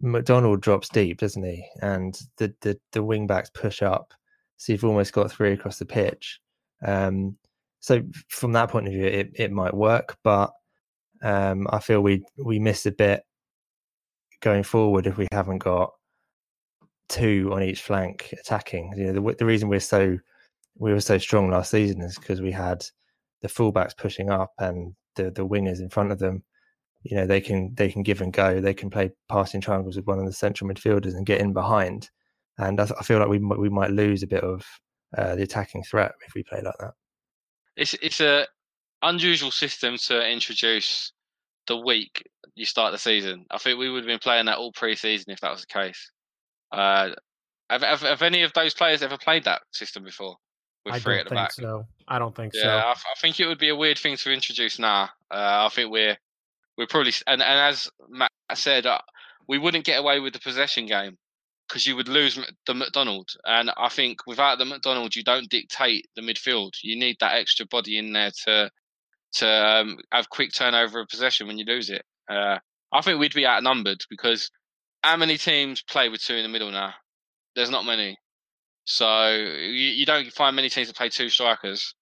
[0.00, 1.64] McDonald drops deep, doesn't he?
[1.80, 4.12] And the the, the wing backs push up,
[4.56, 6.40] so you've almost got three across the pitch.
[6.84, 7.36] Um,
[7.80, 10.50] so from that point of view, it, it might work, but
[11.22, 13.22] um, I feel we we miss a bit
[14.40, 15.92] going forward if we haven't got
[17.08, 18.92] two on each flank attacking.
[18.96, 20.18] You know, the, the reason we're so
[20.80, 22.84] we were so strong last season is because we had
[23.42, 26.42] the fullbacks pushing up and the the wingers in front of them.
[27.02, 28.60] You know, they can they can give and go.
[28.60, 32.10] They can play passing triangles with one of the central midfielders and get in behind.
[32.58, 34.66] And I, I feel like we we might lose a bit of
[35.16, 36.92] uh, the attacking threat if we play like that.
[37.76, 38.46] It's it's a
[39.02, 41.12] unusual system to introduce
[41.66, 42.22] the week
[42.54, 43.46] you start the season.
[43.50, 46.10] I think we would have been playing that all pre-season if that was the case.
[46.72, 47.10] Uh,
[47.70, 50.36] have, have, have any of those players ever played that system before?
[50.86, 51.52] I three at the back.
[51.52, 52.68] So I don't think yeah, so.
[52.68, 55.10] Yeah, I, I, think it would be a weird thing to introduce now.
[55.30, 56.16] Uh, I think we're
[56.78, 58.98] we're probably and, and as Matt said, uh,
[59.48, 61.18] we wouldn't get away with the possession game
[61.68, 63.30] because you would lose the McDonald.
[63.44, 66.72] And I think without the McDonald, you don't dictate the midfield.
[66.82, 68.70] You need that extra body in there to
[69.34, 72.02] to um, have quick turnover of possession when you lose it.
[72.28, 72.58] Uh,
[72.92, 74.50] I think we'd be outnumbered because
[75.02, 76.94] how many teams play with two in the middle now?
[77.54, 78.18] There's not many.
[78.92, 81.94] So you, you don't find many teams that play two strikers.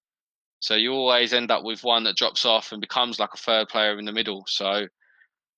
[0.61, 3.69] So you always end up with one that drops off and becomes like a third
[3.69, 4.45] player in the middle.
[4.47, 4.87] So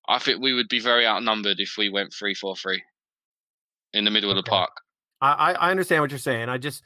[0.09, 2.83] I think we would be very outnumbered if we went three four three
[3.93, 4.39] in the middle okay.
[4.39, 4.71] of the park.
[5.21, 6.49] I, I understand what you're saying.
[6.49, 6.83] I just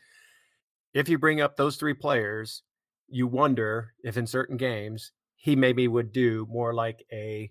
[0.94, 2.62] if you bring up those three players,
[3.10, 7.50] you wonder if in certain games he maybe would do more like a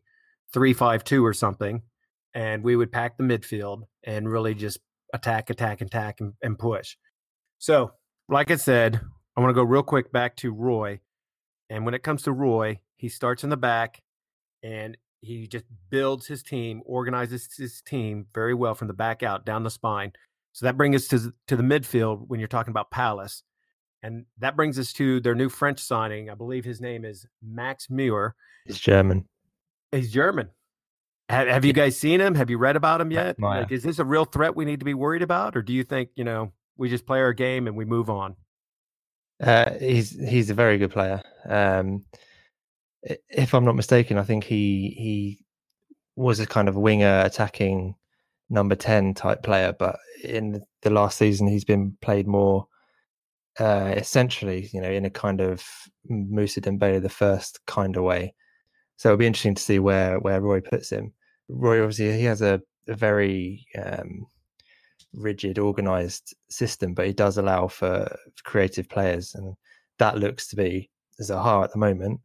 [0.52, 1.82] three-five-two or something,
[2.34, 4.78] and we would pack the midfield and really just
[5.14, 6.96] attack, attack, attack, and, and push.
[7.58, 7.92] So,
[8.28, 9.00] like I said,
[9.36, 11.00] I want to go real quick back to Roy.
[11.70, 14.02] And when it comes to Roy, he starts in the back
[14.62, 19.46] and he just builds his team, organizes his team very well from the back out
[19.46, 20.12] down the spine.
[20.52, 23.42] So that brings us to to the midfield when you're talking about Palace,
[24.02, 26.30] and that brings us to their new French signing.
[26.30, 28.36] I believe his name is Max Muir.
[28.66, 29.26] He's German.
[29.90, 30.50] He's German.
[31.28, 32.34] Have, have you guys seen him?
[32.34, 33.38] Have you read about him yet?
[33.38, 35.82] Like, is this a real threat we need to be worried about, or do you
[35.82, 38.36] think you know we just play our game and we move on?
[39.42, 41.22] Uh, he's he's a very good player.
[41.48, 42.04] Um,
[43.28, 45.44] if I'm not mistaken, I think he he
[46.16, 47.94] was a kind of winger attacking
[48.50, 52.66] number 10 type player, but in the last season he's been played more
[53.58, 55.64] uh, essentially, you know, in a kind of
[56.08, 58.34] Moussa Dembele the first kind of way.
[58.96, 61.12] So it'll be interesting to see where where Roy puts him.
[61.48, 64.26] Roy obviously he has a, a very um,
[65.12, 69.54] rigid, organized system, but he does allow for creative players, and
[69.98, 72.20] that looks to be Zaha at the moment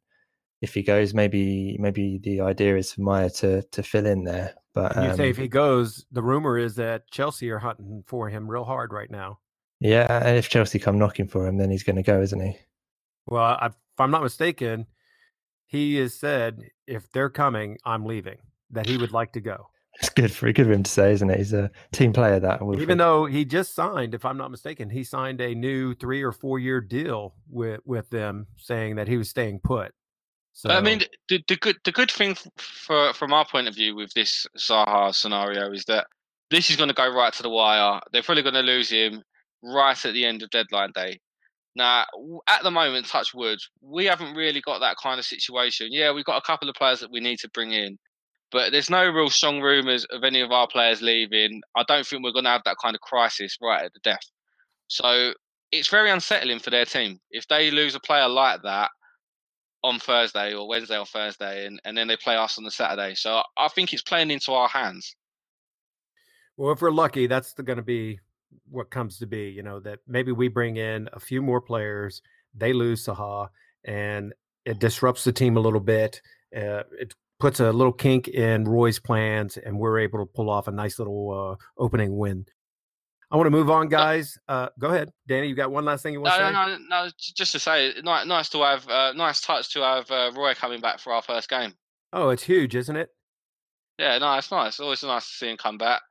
[0.62, 4.54] if he goes, maybe maybe the idea is for Meyer to to fill in there.
[4.74, 8.30] But um, you say if he goes, the rumor is that Chelsea are hunting for
[8.30, 9.40] him real hard right now.
[9.80, 12.58] Yeah, and if Chelsea come knocking for him, then he's going to go, isn't he?
[13.28, 14.86] Well, I, if I'm not mistaken,
[15.70, 18.38] he has said if they're coming, I'm leaving.
[18.72, 19.68] That he would like to go.
[19.96, 21.38] It's good for good of him to say, isn't it?
[21.38, 22.40] He's a team player.
[22.40, 26.22] That even though he just signed, if I'm not mistaken, he signed a new three
[26.22, 29.94] or four year deal with with them, saying that he was staying put.
[30.54, 33.96] So I mean, the, the good the good thing for from our point of view
[33.96, 36.08] with this Zaha scenario is that
[36.50, 38.00] this is going to go right to the wire.
[38.12, 39.24] They're probably going to lose him
[39.64, 41.20] right at the end of deadline day.
[41.80, 42.06] Now,
[42.50, 45.88] at the moment, touch wood, we haven't really got that kind of situation.
[45.92, 47.98] Yeah, we've got a couple of players that we need to bring in,
[48.52, 51.62] but there's no real strong rumours of any of our players leaving.
[51.78, 54.20] I don't think we're going to have that kind of crisis right at the death.
[54.88, 55.34] So
[55.72, 57.22] it's very unsettling for their team.
[57.32, 58.90] If they lose a player like that,
[59.82, 63.16] on Thursday or Wednesday or Thursday, and, and then they play us on the Saturday.
[63.16, 65.16] So I think it's playing into our hands.
[66.58, 68.20] Well, if we're lucky, that's going to be
[68.70, 69.50] what comes to be.
[69.50, 72.22] You know that maybe we bring in a few more players,
[72.56, 73.50] they lose Zaha,
[73.84, 74.34] and
[74.66, 76.22] it disrupts the team a little bit.
[76.56, 80.68] Uh, it puts a little kink in Roy's plans, and we're able to pull off
[80.68, 82.46] a nice little uh, opening win.
[83.32, 84.40] I want to move on, guys.
[84.48, 85.48] Uh, go ahead, Danny.
[85.48, 86.54] You got one last thing you want no, to say?
[86.54, 87.12] No, no, no.
[87.20, 91.00] Just to say, nice to have, uh, nice touch to have uh, Roy coming back
[91.00, 91.74] for our first game.
[92.12, 93.10] Oh, it's huge, isn't it?
[94.00, 94.80] Yeah, no, it's nice.
[94.80, 96.02] Always nice to see him come back.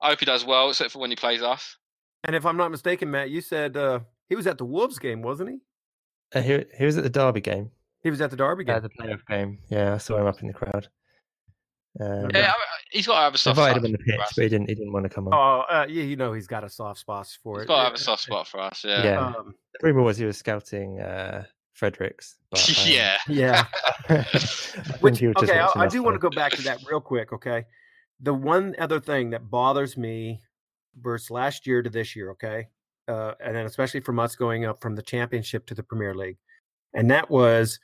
[0.00, 1.76] I hope he does well, except for when he plays us.
[2.24, 5.22] And if I'm not mistaken, Matt, you said uh, he was at the Wolves game,
[5.22, 5.58] wasn't he?
[6.34, 7.70] Uh, he, he was at the Derby game.
[8.02, 8.74] He was at the Derby game.
[8.74, 9.58] Yeah, the playoff game.
[9.70, 10.88] Yeah, I saw him up in the crowd.
[12.00, 12.54] Um, Yeah, I-
[12.92, 14.32] he's got to have a soft invited spot him on the for pitch, us.
[14.36, 14.68] but he didn't.
[14.68, 15.34] He didn't want to come on.
[15.34, 17.62] Oh, uh, yeah, you know he's got a soft spot for He's it.
[17.62, 18.84] He's got to have a soft spot for us.
[18.84, 19.04] Yeah.
[19.04, 19.26] Yeah.
[19.26, 22.36] Um, the rumor was he was scouting uh, Fredericks.
[22.50, 23.16] But, um, yeah.
[23.28, 23.64] yeah.
[25.00, 27.00] Which he was just okay, I, I do want to go back to that real
[27.00, 27.32] quick.
[27.32, 27.64] Okay,
[28.20, 30.40] the one other thing that bothers me
[31.00, 32.30] versus last year to this year.
[32.32, 32.68] Okay,
[33.06, 36.38] uh, and then especially from us going up from the championship to the Premier League,
[36.94, 37.78] and that was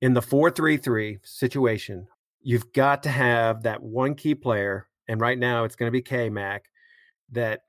[0.00, 2.06] in the four-three-three situation.
[2.42, 6.02] You've got to have that one key player, and right now it's going to be
[6.02, 6.64] K Mac
[7.32, 7.62] that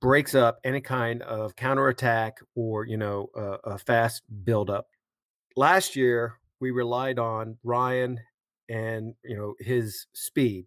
[0.00, 4.86] breaks up any kind of counterattack or you know uh, a fast build up.
[5.56, 8.20] Last year we relied on Ryan
[8.68, 10.66] and you know his speed.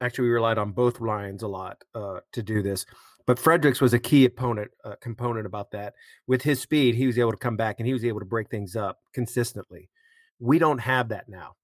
[0.00, 2.86] Actually, we relied on both Ryans a lot uh, to do this,
[3.26, 5.94] but Fredericks was a key opponent uh, component about that.
[6.26, 8.48] With his speed, he was able to come back and he was able to break
[8.48, 9.90] things up consistently.
[10.38, 11.56] We don't have that now,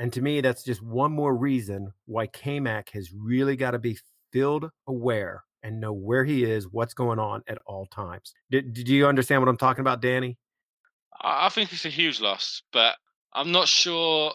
[0.00, 3.98] and to me, that's just one more reason why K-Mac has really got to be
[4.32, 8.32] field aware and know where he is, what's going on at all times.
[8.50, 10.38] Did, did you understand what I'm talking about, Danny?
[11.20, 12.96] I think it's a huge loss, but
[13.34, 14.32] I'm not sure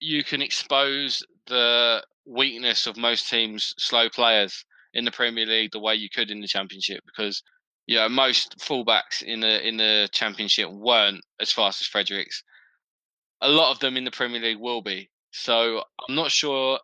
[0.00, 5.80] you can expose the weakness of most teams' slow players in the Premier League the
[5.80, 7.42] way you could in the Championship because
[7.86, 12.42] you know most fullbacks in the in the Championship weren't as fast as Fredericks.
[13.40, 15.10] A lot of them in the Premier League will be.
[15.30, 16.78] So I'm not sure.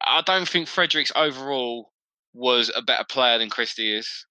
[0.00, 1.90] I don't think Fredericks overall
[2.34, 4.26] was a better player than Christie is.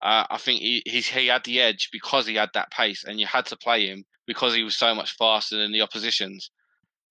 [0.00, 3.18] Uh, I think he he's, he had the edge because he had that pace, and
[3.18, 6.50] you had to play him because he was so much faster than the oppositions.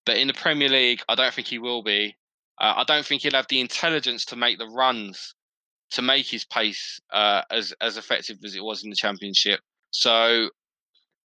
[0.05, 2.15] But in the Premier League, I don't think he will be.
[2.59, 5.35] Uh, I don't think he'll have the intelligence to make the runs
[5.91, 9.59] to make his pace uh, as as effective as it was in the Championship.
[9.91, 10.49] So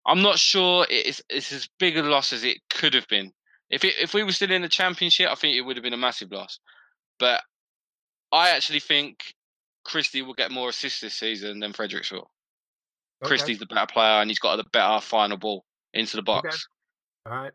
[0.07, 3.33] I'm not sure it's it's as big a loss as it could have been.
[3.71, 5.95] If it, if we were still in the Championship, I think it would have been
[5.95, 6.59] a massive loss.
[7.19, 7.43] But
[8.31, 9.35] I actually think
[9.85, 12.31] Christie will get more assists this season than Fredericks will.
[13.25, 15.65] Christie's the better player and he's got the better final ball
[15.95, 16.69] into the box.
[17.27, 17.53] All right.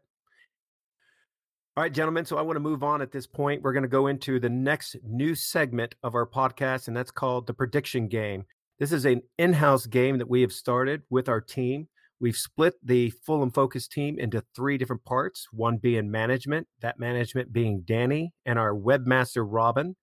[1.78, 2.26] All right, gentlemen.
[2.26, 3.62] So I want to move on at this point.
[3.62, 7.46] We're going to go into the next new segment of our podcast, and that's called
[7.46, 8.46] the prediction game.
[8.80, 11.88] This is an in house game that we have started with our team.
[12.20, 17.54] We've split the Fulham Focus team into three different parts one being management, that management
[17.54, 19.96] being Danny, and our webmaster, Robin.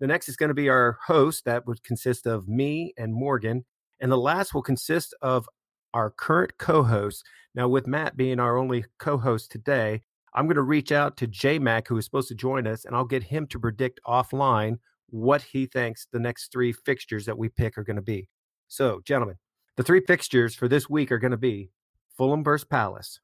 [0.00, 3.64] The next is going to be our host, that would consist of me and Morgan.
[4.00, 5.48] And the last will consist of
[5.94, 7.24] our current co host.
[7.54, 10.02] Now, with Matt being our only co host today,
[10.34, 12.96] I'm going to reach out to J Mac, who is supposed to join us, and
[12.96, 14.78] I'll get him to predict offline
[15.10, 18.28] what he thinks the next three fixtures that we pick are going to be.
[18.68, 19.36] So, gentlemen,
[19.76, 21.70] the three fixtures for this week are going to be
[22.16, 23.20] Fulham versus Palace,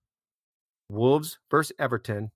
[0.90, 2.30] Wolves versus Everton,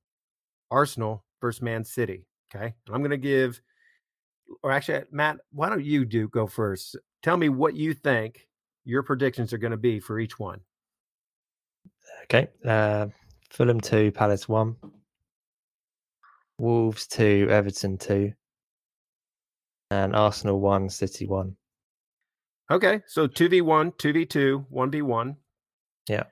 [0.70, 2.26] Arsenal versus Man City.
[2.54, 2.74] Okay.
[2.86, 3.60] And I'm going to give,
[4.62, 6.96] or actually, Matt, why don't you do go first?
[7.22, 8.46] Tell me what you think
[8.84, 10.60] your predictions are going to be for each one.
[12.24, 12.48] Okay.
[12.66, 13.06] Uh,
[13.52, 14.74] Fulham 2, Palace 1.
[16.56, 18.32] Wolves 2, Everton 2.
[19.90, 21.54] And Arsenal 1, City 1.
[22.70, 23.02] Okay.
[23.06, 25.36] So 2v1, 2v2, 1v1.
[26.08, 26.22] Yeah.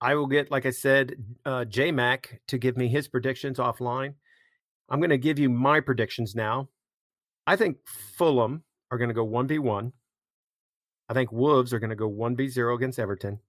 [0.00, 4.14] I will get, like I said, uh, J Mac to give me his predictions offline.
[4.88, 6.68] I'm going to give you my predictions now.
[7.48, 7.78] I think
[8.16, 9.90] Fulham are going to go 1v1.
[11.08, 13.40] I think Wolves are going to go 1v0 against Everton.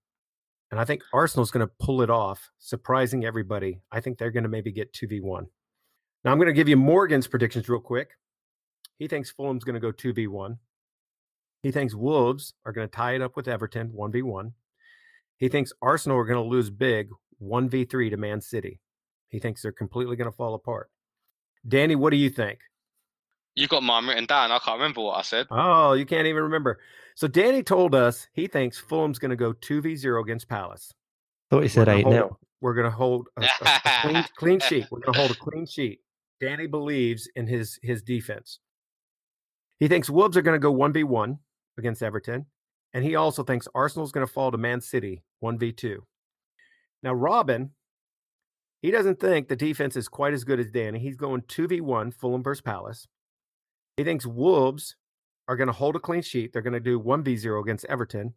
[0.72, 3.80] And I think Arsenal's going to pull it off, surprising everybody.
[3.92, 5.46] I think they're going to maybe get 2v1.
[6.24, 8.10] Now I'm going to give you Morgan's predictions real quick.
[8.98, 10.58] He thinks Fulham's going to go 2v1.
[11.62, 14.52] He thinks Wolves are going to tie it up with Everton 1v1.
[15.38, 17.10] He thinks Arsenal are going to lose big
[17.42, 18.80] 1v3 to Man City.
[19.30, 20.90] He thinks they're completely going to fall apart.
[21.68, 22.60] Danny, what do you think?
[23.58, 24.52] You've got mine written down.
[24.52, 25.48] I can't remember what I said.
[25.50, 26.80] Oh, you can't even remember.
[27.16, 30.94] So Danny told us he thinks Fulham's going to go 2v0 against Palace.
[31.50, 32.40] thought he said We're 8 gonna 0.
[32.62, 34.86] We're going to hold a, a- a clean, clean sheet.
[34.92, 36.02] We're going to hold a clean sheet.
[36.40, 38.60] Danny believes in his his defense.
[39.80, 41.40] He thinks Wolves are going to go 1v1
[41.80, 42.46] against Everton.
[42.94, 45.98] And he also thinks Arsenal's going to fall to Man City 1v2.
[47.02, 47.72] Now, Robin,
[48.84, 51.00] he doesn't think the defense is quite as good as Danny.
[51.00, 53.08] He's going 2v1 Fulham versus Palace.
[53.98, 54.96] He thinks Wolves
[55.48, 56.54] are going to hold a clean sheet.
[56.54, 58.34] They're going to do 1v0 against Everton.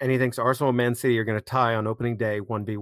[0.00, 2.78] And he thinks Arsenal and Man City are going to tie on opening day 1v1.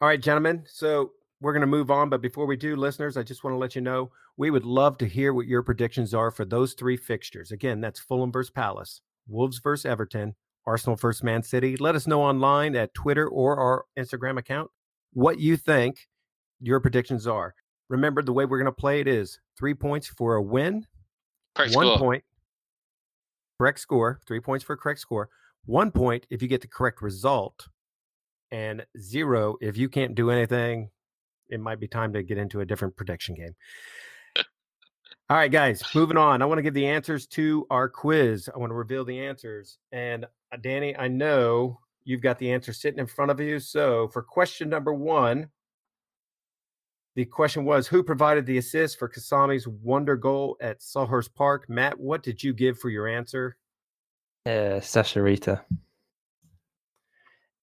[0.00, 0.64] All right, gentlemen.
[0.66, 2.08] So we're going to move on.
[2.08, 4.96] But before we do, listeners, I just want to let you know we would love
[4.98, 7.52] to hear what your predictions are for those three fixtures.
[7.52, 10.34] Again, that's Fulham versus Palace, Wolves versus Everton,
[10.66, 11.76] Arsenal versus Man City.
[11.76, 14.70] Let us know online at Twitter or our Instagram account
[15.12, 16.08] what you think
[16.60, 17.54] your predictions are.
[17.88, 20.86] Remember, the way we're going to play it is three points for a win,
[21.54, 21.98] Correct one score.
[21.98, 22.24] point,
[23.58, 25.28] correct score, three points for correct score,
[25.66, 27.68] one point if you get the correct result,
[28.50, 30.90] and zero if you can't do anything.
[31.50, 33.54] It might be time to get into a different prediction game.
[35.30, 36.42] All right, guys, moving on.
[36.42, 38.48] I want to give the answers to our quiz.
[38.54, 39.78] I want to reveal the answers.
[39.92, 43.58] And uh, Danny, I know you've got the answer sitting in front of you.
[43.58, 45.48] So for question number one,
[47.16, 51.68] the question was Who provided the assist for Kasami's wonder goal at Selhurst Park?
[51.68, 53.56] Matt, what did you give for your answer?
[54.46, 55.62] Uh, yeah, Sascha Riether.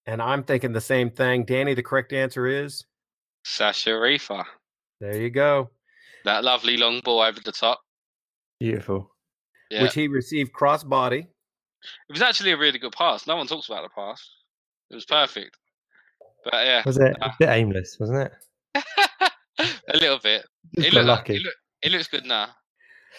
[0.05, 1.45] And I'm thinking the same thing.
[1.45, 2.85] Danny, the correct answer is
[3.45, 4.45] Sascha Riether.
[4.99, 5.69] there you go,
[6.25, 7.81] That lovely long ball over the top.
[8.59, 9.11] Beautiful.
[9.69, 9.83] Yeah.
[9.83, 11.21] which he received crossbody.
[12.09, 13.25] It was actually a really good pass.
[13.25, 14.29] No one talks about the pass.
[14.89, 15.57] It was perfect.
[16.43, 18.31] But yeah, Was it a bit aimless, wasn't
[18.75, 18.83] it?
[19.59, 20.45] a little bit.
[20.75, 21.35] Just It, got looked lucky.
[21.37, 22.49] it, look, it looks good now.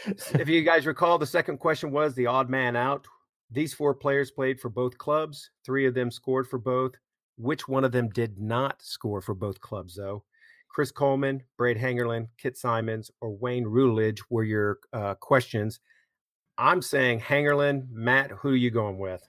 [0.07, 3.07] if you guys recall, the second question was the odd man out.
[3.51, 5.51] These four players played for both clubs.
[5.65, 6.93] Three of them scored for both.
[7.37, 10.25] Which one of them did not score for both clubs, though?
[10.69, 15.81] Chris Coleman, Brede Hangeland, Kit Symons, or Wayne Routledge were your uh, questions.
[16.57, 17.91] I'm saying Hangeland.
[17.91, 19.23] Matt, who are you going with?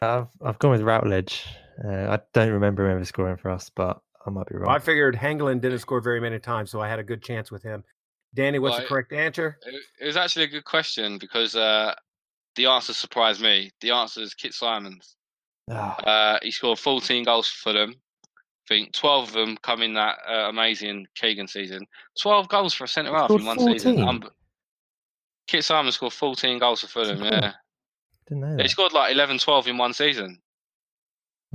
[0.00, 1.44] Uh, I've, I've gone with Routledge.
[1.84, 4.66] Uh, I don't remember him ever scoring for us, but I might be wrong.
[4.66, 7.50] Well, I figured Hangeland didn't score very many times, so I had a good chance
[7.50, 7.84] with him.
[8.34, 8.88] Danny, what's the Right.
[8.88, 9.58] correct answer?
[9.64, 11.94] It, it was actually a good question because uh,
[12.56, 13.70] the answer surprised me.
[13.80, 15.16] The answer is Kit Symons.
[15.70, 17.94] Ah, Uh, he scored 14 goals for Fulham.
[17.94, 21.86] I think 12 of them come in that uh, amazing Keegan season.
[22.20, 24.00] 12 goals for a centre half in scored one season.
[24.00, 24.28] Um,
[25.46, 27.22] Kit Simon scored 14 goals for Fulham.
[27.22, 27.52] Yeah,
[28.26, 30.40] didn't know he scored like 11, 12 in one season.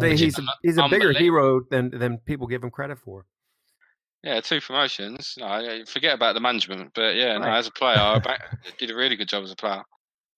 [0.02, 3.26] Is he's a, he's a bigger hero than than people give him credit for.
[4.24, 5.34] Yeah, two promotions.
[5.40, 7.58] No, forget about the management, but yeah, no, Right.
[7.58, 8.38] as a player, I
[8.78, 9.82] did a really good job as a player.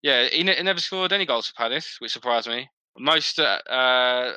[0.01, 2.69] Yeah, he, ne- he never scored any goals for Palace, which surprised me.
[2.97, 4.33] Most, uh, uh,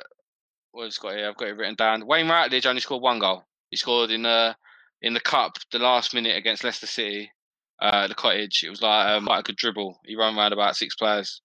[0.71, 1.29] what have I got here?
[1.29, 2.05] I've got it written down.
[2.07, 3.43] Wayne Routledge only scored one goal.
[3.69, 4.55] He scored in the
[5.01, 7.31] in the cup, the last minute against Leicester City,
[7.81, 8.63] uh, the Cottage.
[8.65, 9.99] It was like um, quite a good dribble.
[10.05, 11.41] He ran around about six players.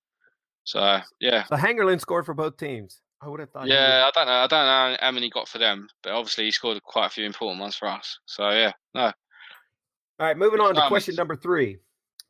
[0.65, 3.01] So yeah, So Hangeland scored for both teams.
[3.23, 3.67] I would have thought.
[3.67, 4.05] he would- yeah.
[4.07, 4.33] I don't know.
[4.33, 7.11] I don't know how many he got for them, but obviously he scored quite a
[7.11, 8.19] few important ones for us.
[8.27, 9.13] So yeah, no, All
[10.27, 11.79] right, moving on to question number three.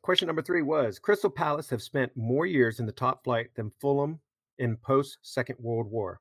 [0.03, 3.71] Question number three was Crystal Palace have spent more years in the top flight than
[3.81, 4.19] Fulham
[4.59, 6.19] in post Second World War.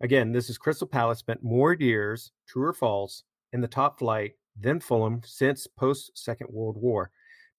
[0.00, 4.32] Again, this is Crystal Palace spent more years, true or false, in the top flight
[4.58, 7.10] than Fulham since post Second World War.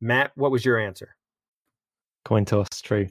[0.01, 1.15] Matt, what was your answer?
[2.23, 3.07] Coin toss, true.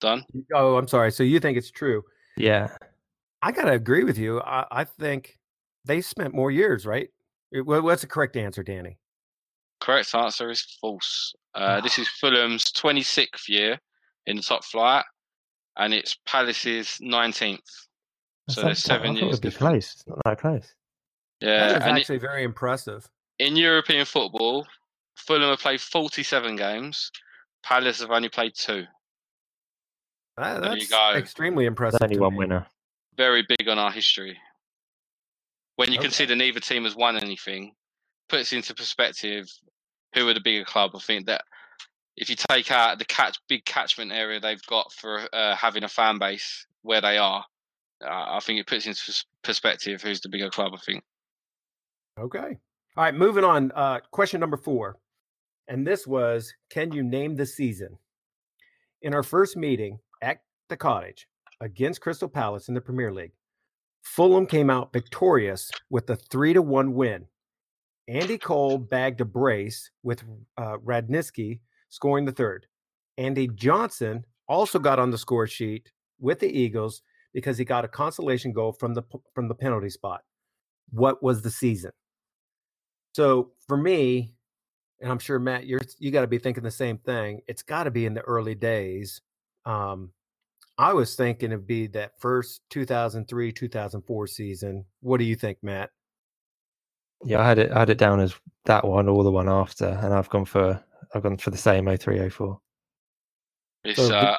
[0.00, 0.24] Done.
[0.54, 1.10] Oh, I'm sorry.
[1.12, 2.02] So you think it's true?
[2.36, 2.68] Yeah.
[3.42, 4.40] I gotta agree with you.
[4.40, 5.38] I, I think
[5.84, 7.08] they spent more years, right?
[7.52, 8.98] It- What's the correct answer, Danny?
[9.80, 11.34] Correct answer is false.
[11.54, 13.78] Uh, this is Fulham's 26th year
[14.26, 15.04] in the top flight,
[15.76, 17.58] and it's Palace's 19th.
[18.48, 19.92] So there's That's- I seven years it'd be close.
[19.92, 20.74] It's not that close.
[21.40, 23.06] Yeah, that is and it- actually very impressive.
[23.38, 24.66] in European football,
[25.14, 27.10] Fulham have played 47 games.
[27.62, 28.84] Palace have only played two.
[30.36, 31.12] That- There you that's go.
[31.14, 31.98] extremely impressive.
[32.00, 32.66] There's only one winner.
[33.16, 34.38] Very big on our history.
[35.76, 36.06] When you Okay.
[36.06, 37.74] consider neither team has won anything,
[38.28, 39.46] puts into perspective
[40.14, 40.92] who are the bigger club.
[40.94, 41.44] I think that
[42.16, 45.88] if you take out the catch big catchment area they've got for uh, having a
[45.88, 47.44] fan base where they are,
[48.02, 50.72] uh, I think it puts into perspective who's the bigger club.
[50.74, 51.04] I think.
[52.18, 52.58] Okay.
[52.96, 53.70] All right, moving on.
[53.72, 54.98] Uh, question number four.
[55.68, 57.98] And this was Can you name the season?
[59.02, 60.05] In our first meeting at
[60.68, 61.26] the cottage
[61.60, 63.32] against Crystal Palace in the Premier League,
[64.02, 67.26] Fulham came out victorious with a three to one win.
[68.08, 70.22] Andy Cole bagged a brace with
[70.56, 72.66] uh, Radzinski scoring the third.
[73.18, 75.90] Andy Johnson also got on the score sheet
[76.20, 77.02] with the Eagles
[77.34, 79.02] because he got a consolation goal from the
[79.34, 80.22] from the penalty spot.
[80.90, 81.92] What was the season?
[83.14, 84.34] So for me,
[85.00, 87.40] and I'm sure Matt, you're you got to be thinking the same thing.
[87.48, 89.20] It's got to be in the early days.
[89.64, 90.12] Um,
[90.78, 94.84] I was thinking it'd be that first 2003 2004 season.
[95.00, 95.90] What do you think, Matt?
[97.24, 97.72] Yeah, I had it.
[97.72, 98.34] I had it down as
[98.66, 100.82] that one or the one after, and I've gone for
[101.14, 102.60] I've gone for the same 0304.
[103.84, 104.38] It's So the-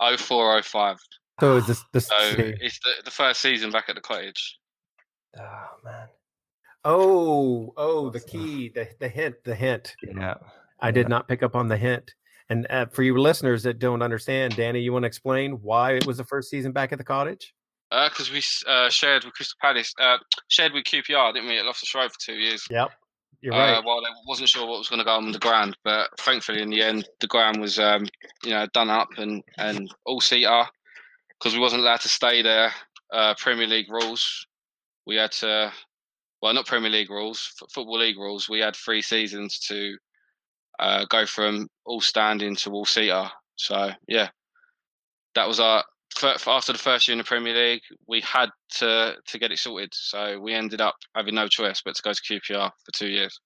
[0.00, 0.98] uh, 0405.
[1.40, 4.58] So is this the So it's the, the first season back at the cottage.
[5.38, 6.08] Oh man.
[6.84, 9.94] oh oh the key the the hint the hint.
[10.02, 10.34] Yeah.
[10.80, 11.08] I did Yeah.
[11.08, 12.10] not pick up on the hint.
[12.52, 16.06] And uh, for you listeners that don't understand, Danny, you want to explain why it
[16.06, 17.54] was the first season back at the cottage?
[17.90, 21.64] Because uh, we uh, shared with Crystal Palace, uh, shared with QPR, didn't we, at
[21.64, 22.66] Loftus Road for two years?
[22.70, 22.90] Yep,
[23.40, 23.78] you're right.
[23.78, 26.60] Uh, well, I wasn't sure what was going to go on the ground, but thankfully,
[26.60, 28.06] in the end, the ground was, um,
[28.44, 30.64] you know, done up and and all seater
[31.38, 32.70] because we wasn't allowed to stay there.
[33.10, 34.46] Uh, Premier League rules.
[35.06, 35.72] We had to,
[36.42, 38.46] well, not Premier League rules, Football League rules.
[38.46, 39.96] We had three seasons to
[40.78, 43.30] uh, go from all standing to all seater.
[43.56, 44.28] So yeah,
[45.34, 45.84] that was our
[46.22, 47.82] after the first year in the Premier League.
[48.06, 51.94] We had to to get it sorted, so we ended up having no choice but
[51.96, 53.40] to go to QPR for two years.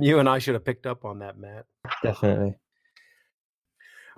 [0.00, 1.66] You and I should have picked up on that, Matt.
[2.02, 2.56] Definitely.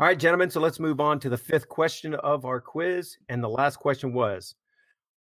[0.01, 0.49] All right, gentlemen.
[0.49, 3.17] So let's move on to the fifth question of our quiz.
[3.29, 4.55] And the last question was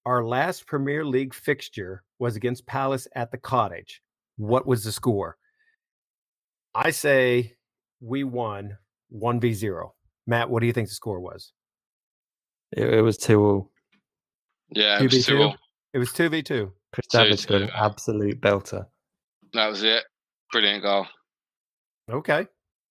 [0.05, 4.03] Our last Premier League fixture was against Palace at the cottage.
[4.36, 5.38] What was the score?
[6.74, 7.55] I say
[8.01, 8.76] we won
[9.14, 9.90] 1v0.
[10.26, 11.53] Matt, what do you think the score was?
[12.72, 13.70] It, it was 2 0.
[14.70, 15.53] Yeah, it was 2
[15.94, 16.70] It was 2v2.
[16.92, 18.86] Chris Davids got an absolute belter.
[19.53, 20.05] That was it.
[20.53, 21.07] Brilliant goal.
[22.11, 22.47] Okay.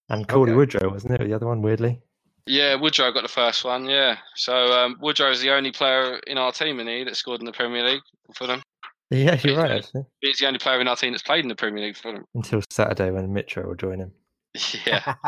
[0.09, 0.57] And Cauley okay.
[0.57, 1.27] Woodrow, wasn't it?
[1.27, 2.01] The other one, weirdly.
[2.45, 3.85] Yeah, Woodrow got the first one.
[3.85, 4.17] Yeah.
[4.35, 7.45] So um, Woodrow is the only player in our team, and he that scored in
[7.45, 8.01] the Premier League
[8.35, 8.61] for them.
[9.09, 9.71] Yeah, you're right.
[9.71, 10.03] Actually.
[10.21, 12.25] He's the only player in our team that's played in the Premier League for them.
[12.35, 14.11] Until Saturday when Mitro will join him.
[14.85, 15.15] Yeah.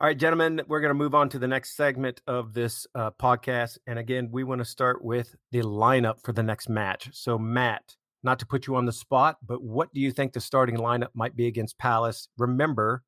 [0.00, 3.10] All right, gentlemen, we're going to move on to the next segment of this uh,
[3.12, 3.78] podcast.
[3.86, 7.08] And again, we want to start with the lineup for the next match.
[7.12, 10.40] So, Matt, not to put you on the spot, but what do you think the
[10.40, 12.28] starting lineup might be against Palace?
[12.36, 13.02] Remember,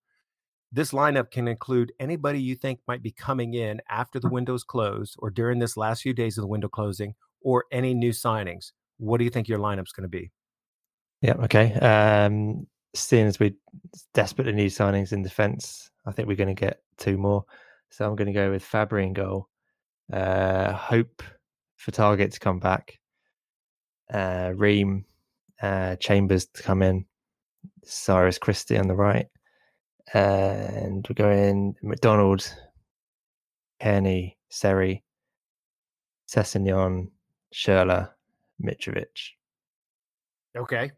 [0.72, 5.16] this lineup can include anybody you think might be coming in after the windows close
[5.18, 8.72] or during this last few days of the window closing or any new signings.
[8.98, 10.30] What do you think your lineup's going to be?
[11.20, 11.74] Yeah, okay.
[11.74, 12.66] Um,
[13.00, 13.54] seeing as we
[14.14, 17.44] desperately need signings in defence, I think we're going to get two more.
[17.90, 19.48] So I'm going to go with Fabri in goal.
[20.12, 21.22] Uh, hope
[21.76, 22.98] for Targett to come back.
[24.12, 25.04] Uh, Ream,
[25.62, 27.04] uh, Chambers to come in.
[27.84, 29.26] Cyrus Christie on the right.
[30.14, 32.52] And we're going McDonald,
[33.80, 35.02] Cairney, Seri,
[36.28, 37.08] Sessegnon,
[37.52, 38.10] Schürrle,
[38.62, 39.32] Mitrovic.
[40.56, 40.92] Okay.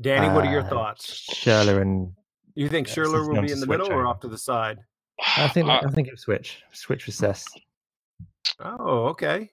[0.00, 1.28] Danny, what are your uh, thoughts?
[1.34, 2.12] Schürrle and
[2.54, 4.78] you think yeah, Schürrle will be in the middle or off to the side?
[5.36, 6.62] I think uh, I think it'll switch.
[6.72, 7.46] Switch with Cess.
[8.60, 9.50] Oh, okay.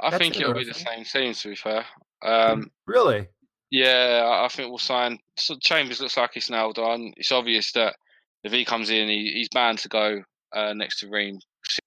[0.00, 1.34] I That's think it'll be the same team.
[1.34, 1.84] To be fair,
[2.22, 3.28] um, really?
[3.70, 5.18] Yeah, I think we'll sign.
[5.36, 7.12] So Chambers looks like he's nailed on.
[7.16, 7.96] It's obvious that
[8.42, 10.22] if he comes in, he, he's bound to go
[10.52, 11.38] uh, next to Ream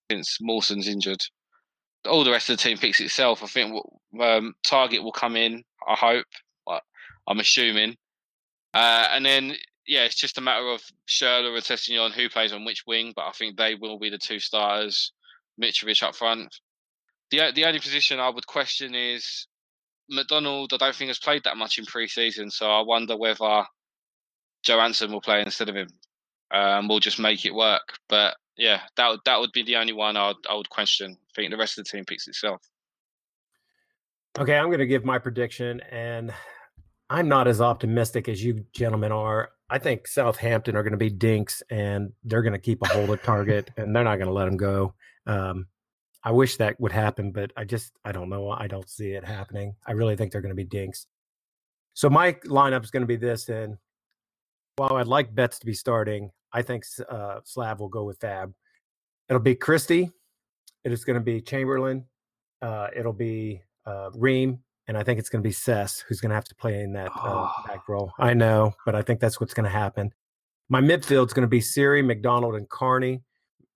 [0.09, 1.23] since Mawson's injured.
[2.05, 3.43] All the rest of the team picks itself.
[3.43, 3.73] I think
[4.21, 5.63] um, Targett will come in.
[5.87, 6.25] I hope.
[7.27, 7.95] I'm assuming.
[8.73, 9.55] Uh, and then
[9.85, 13.25] yeah, it's just a matter of Schürrle and Sessegnon who plays on which wing, but
[13.25, 15.11] I think they will be the two starters.
[15.61, 16.55] Mitrovic up front.
[17.31, 19.47] The the only position I would question is
[20.09, 20.73] McDonald.
[20.73, 23.65] I don't think has played that much in pre-season, so I wonder whether
[24.65, 25.89] Johansen will play instead of him.
[26.51, 27.97] Um, we'll just make it work.
[28.09, 31.11] But yeah, that would that would be the only one I would, I would question.
[31.11, 32.61] I think the rest of the team picks itself.
[34.39, 36.33] Okay, I'm going to give my prediction, and
[37.13, 39.51] I'm not as optimistic as you gentlemen are.
[39.69, 43.11] I think Southampton are going to be dinks and they're going to keep a hold
[43.11, 44.95] of Targett and they're not going to let him go.
[45.27, 45.67] Um,
[46.23, 48.49] I wish that would happen, but I just I don't know.
[48.49, 49.75] I don't see it happening.
[49.85, 51.05] I really think they're going to be dinks.
[51.93, 53.47] So my lineup is going to be this.
[53.47, 53.77] And
[54.77, 58.51] while I'd like Betts to be starting, I think uh, Slav will go with Fab.
[59.29, 60.09] It'll be Christie.
[60.83, 62.05] It is going to be Chamberlain.
[62.59, 66.29] Uh, it'll be uh, Ream and I think it's going to be Cess who's going
[66.29, 68.11] to have to play in that uh, back role.
[68.19, 70.11] I know, but I think that's what's going to happen.
[70.69, 73.21] My midfield is going to be Seri, McDonald, and Cairney.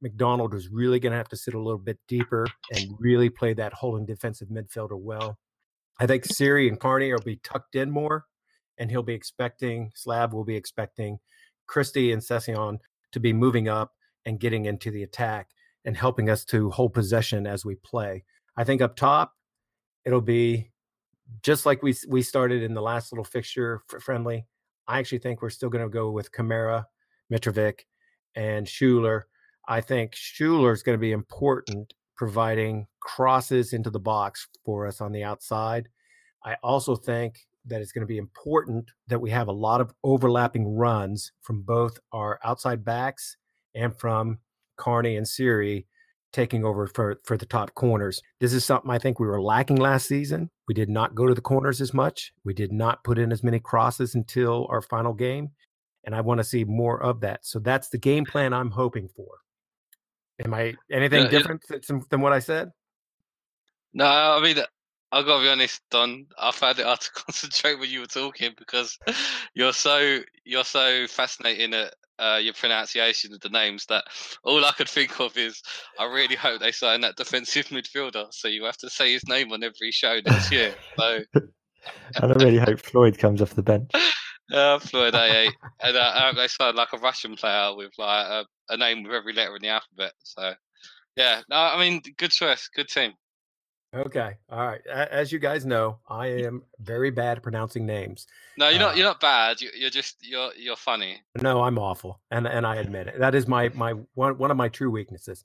[0.01, 3.53] McDonald is really going to have to sit a little bit deeper and really play
[3.53, 5.37] that holding defensive midfielder well.
[5.99, 8.25] I think Seri and Cairney will be tucked in more,
[8.77, 11.19] and he'll be expecting Slav will be expecting
[11.65, 12.77] Christie and Sessegnon
[13.11, 13.93] to be moving up
[14.25, 15.49] and getting into the attack
[15.83, 18.23] and helping us to hold possession as we play.
[18.55, 19.33] I think up top,
[20.05, 20.71] it'll be
[21.43, 24.45] just like we we started in the last little fixture friendly,
[24.87, 26.85] I actually think we're still going to go with Kamara,
[27.31, 27.81] Mitrovic,
[28.35, 29.23] and Schürrle.
[29.67, 35.01] I think Schürrle is going to be important, providing crosses into the box for us
[35.01, 35.89] on the outside.
[36.45, 39.93] I also think that it's going to be important that we have a lot of
[40.03, 43.35] overlapping runs from both our outside backs
[43.75, 44.39] and from
[44.79, 45.85] Cairney and Seri
[46.33, 48.21] taking over for for the top corners.
[48.39, 50.49] This is something I think we were lacking last season.
[50.67, 52.31] We did not go to the corners as much.
[52.43, 55.49] We did not put in as many crosses until our final game,
[56.05, 57.45] and I want to see more of that.
[57.45, 59.27] So that's the game plan I'm hoping for.
[60.43, 61.99] Am I anything yeah, different yeah.
[62.09, 62.71] than what I said?
[63.93, 64.63] No, I mean
[65.11, 66.25] I've gotta be honest, Don.
[66.37, 68.97] I found it hard to concentrate when you were talking because
[69.53, 74.05] you're so you're so fascinating at uh, your pronunciation of the names that
[74.43, 75.61] all I could think of is
[75.99, 78.27] I really hope they sign that defensive midfielder.
[78.31, 80.73] So you have to say his name on every show next year.
[80.97, 83.91] So and I really hope Floyd comes off the bench.
[84.49, 85.51] Uh, Floyd Ayité.
[85.81, 89.03] and uh, I hope they sign like a Russian player with like a, a name
[89.03, 90.13] with every letter in the alphabet.
[90.23, 90.53] So
[91.17, 93.11] yeah, no, I mean, good choice, good team.
[93.97, 94.33] Okay.
[94.49, 94.85] All right.
[94.87, 98.27] As you guys know, I am very bad at pronouncing names.
[98.57, 98.93] No, you're not.
[98.93, 99.57] Uh, you're not bad.
[99.59, 101.21] You're just you're you're funny.
[101.41, 103.19] No, I'm awful, and and I admit it.
[103.19, 105.43] That is my my one one of my true weaknesses.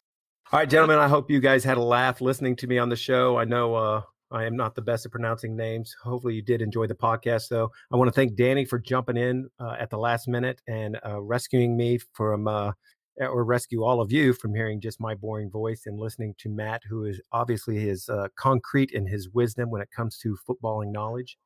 [0.52, 0.98] All right, gentlemen.
[0.98, 3.38] I hope you guys had a laugh listening to me on the show.
[3.38, 5.96] I know uh, I am not the best at pronouncing names.
[6.02, 7.70] Hopefully, you did enjoy the podcast, though.
[7.90, 11.22] I want to thank Danny for jumping in uh, at the last minute and uh,
[11.22, 12.72] rescuing me from uh, uh,
[13.20, 16.82] or rescue all of you from hearing just my boring voice and listening to Matt,
[16.88, 21.36] who is obviously is uh, concrete in his wisdom when it comes to footballing knowledge.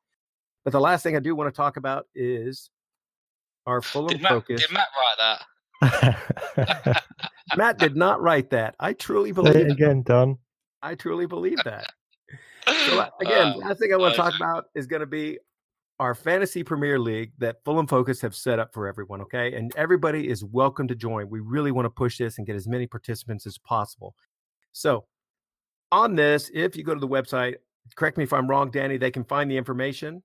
[0.63, 2.69] But the last thing I do want to talk about is
[3.65, 4.61] our Fulham did Matt, focus.
[4.61, 5.37] Did Matt write
[5.81, 7.03] that?
[7.57, 8.75] Matt did not write that.
[8.79, 10.37] I truly believe it again, Don.
[10.81, 11.85] I truly believe that.
[12.67, 15.39] So uh, again, uh, last thing I want to talk about is going to be
[15.99, 19.21] our fantasy premier league that Fulham Focus have set up for everyone.
[19.21, 19.55] Okay.
[19.55, 21.29] And everybody is welcome to join.
[21.29, 24.15] We really want to push this and get as many participants as possible.
[24.73, 25.05] So,
[25.91, 27.55] on this, if you go to the website,
[27.95, 30.21] correct me if I'm wrong, Danny, they can find the information.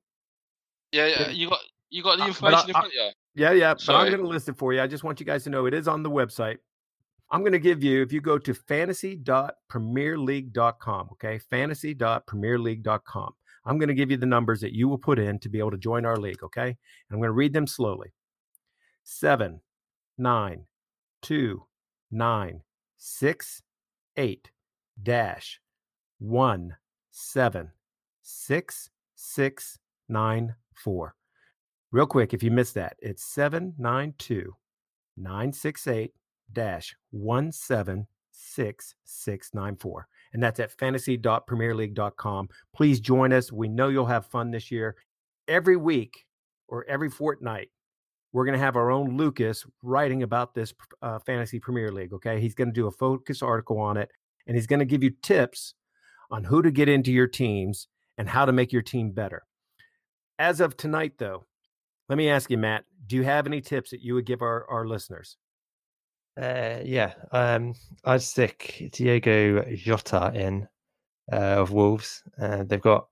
[0.91, 1.31] Yeah, yeah.
[1.31, 3.11] You got you got the uh, information in front of you.
[3.35, 3.75] Yeah, yeah.
[3.77, 3.97] Sorry.
[3.97, 4.83] But I'm going to list it for you.
[4.83, 6.57] I just want you guys to know it is on the website.
[7.31, 13.33] I'm going to give you, if you go to fantasy.premierleague.com, okay, fantasy.premierleague.com,
[13.65, 15.71] I'm going to give you the numbers that you will put in to be able
[15.71, 16.43] to join our league.
[16.43, 16.69] Okay.
[16.69, 16.77] And
[17.11, 18.13] I'm going to read them slowly
[19.05, 19.61] seven,
[20.19, 20.67] nine,
[21.21, 21.65] two,
[22.11, 22.63] nine,
[22.99, 23.63] six,
[24.17, 24.51] eight,
[25.03, 25.61] dash,
[26.19, 26.77] one,
[27.11, 27.73] seven,
[28.23, 31.15] six, six, nine, four.
[31.91, 34.55] Real quick, if you missed that, it's 792
[35.17, 36.13] 968
[36.53, 42.49] dash 176694 and that's at fantasy.premierleague.com.
[42.75, 43.53] Please join us.
[43.53, 44.97] We know you'll have fun this year.
[45.49, 46.25] Every week
[46.69, 47.69] or every fortnight,
[48.33, 50.73] we're going to have our own Lucas writing about this
[51.03, 52.13] uh, fantasy Premier League.
[52.15, 52.41] Okay.
[52.41, 54.11] He's going to do a focus article on it
[54.47, 55.75] and he's going to give you tips
[56.31, 59.43] on who to get into your teams and how to make your team better.
[60.39, 61.45] As of tonight, though,
[62.09, 64.67] let me ask you, Matt, do you have any tips that you would give our,
[64.69, 65.37] our listeners?
[66.41, 67.75] Uh, yeah, um,
[68.05, 70.67] I'd stick Diogo Jota in
[71.31, 72.23] uh, of Wolves.
[72.41, 73.07] Uh, they've got.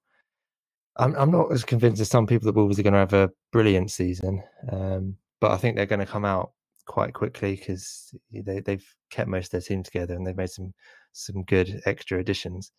[0.96, 3.30] I'm I'm not as convinced as some people that Wolves are going to have a
[3.52, 4.42] brilliant season,
[4.72, 6.52] um, but I think they're going to come out
[6.86, 10.72] quite quickly because they they've kept most of their team together and they've made some
[11.12, 12.72] some good extra additions.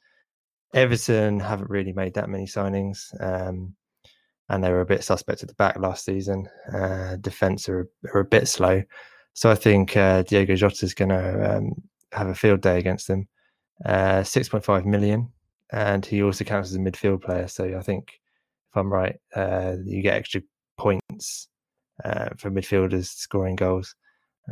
[0.73, 3.75] Everton haven't really made that many signings, um,
[4.49, 6.47] and they were a bit suspect at the back last season.
[6.73, 8.81] Uh, defense are, are a bit slow.
[9.33, 11.73] So I think uh, Diogo Jota is going to um,
[12.11, 13.27] have a field day against them.
[13.85, 15.31] Uh, 6.5 million,
[15.71, 17.47] and he also counts as a midfield player.
[17.47, 18.19] So I think,
[18.69, 20.41] if I'm right, uh, you get extra
[20.77, 21.47] points
[22.03, 23.95] uh, for midfielders scoring goals.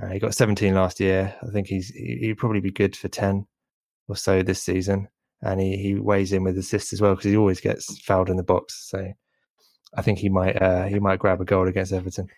[0.02, 1.36] Uh, he got 17 last year.
[1.44, 3.46] I think he's he'd probably be good for 10
[4.08, 5.08] or so this season,
[5.44, 8.38] and he, he weighs in with assists as well because he always gets fouled in
[8.38, 8.90] the box.
[8.90, 9.14] So
[9.96, 12.30] I think he might uh, he might grab a goal against Everton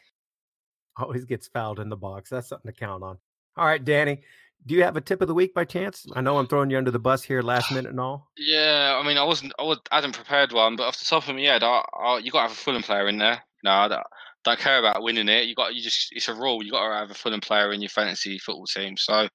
[0.98, 2.30] always gets fouled in the box.
[2.30, 3.18] That's something to count on.
[3.58, 4.22] All right, Danny,
[4.66, 6.06] do you have a tip of the week by chance?
[6.14, 8.30] I know I'm throwing you under the bus here last minute and all.
[8.38, 11.36] Yeah, I mean, I wasn't, I, I hadn't prepared one, but off the top of
[11.36, 13.42] my head, I, I, you got to have a Fulham player in there.
[13.64, 14.04] No, I don't,
[14.44, 15.46] don't care about winning it.
[15.46, 16.64] You got, you just, it's a rule.
[16.64, 18.98] You got to have a Fulham player in your fantasy football team.
[18.98, 19.28] So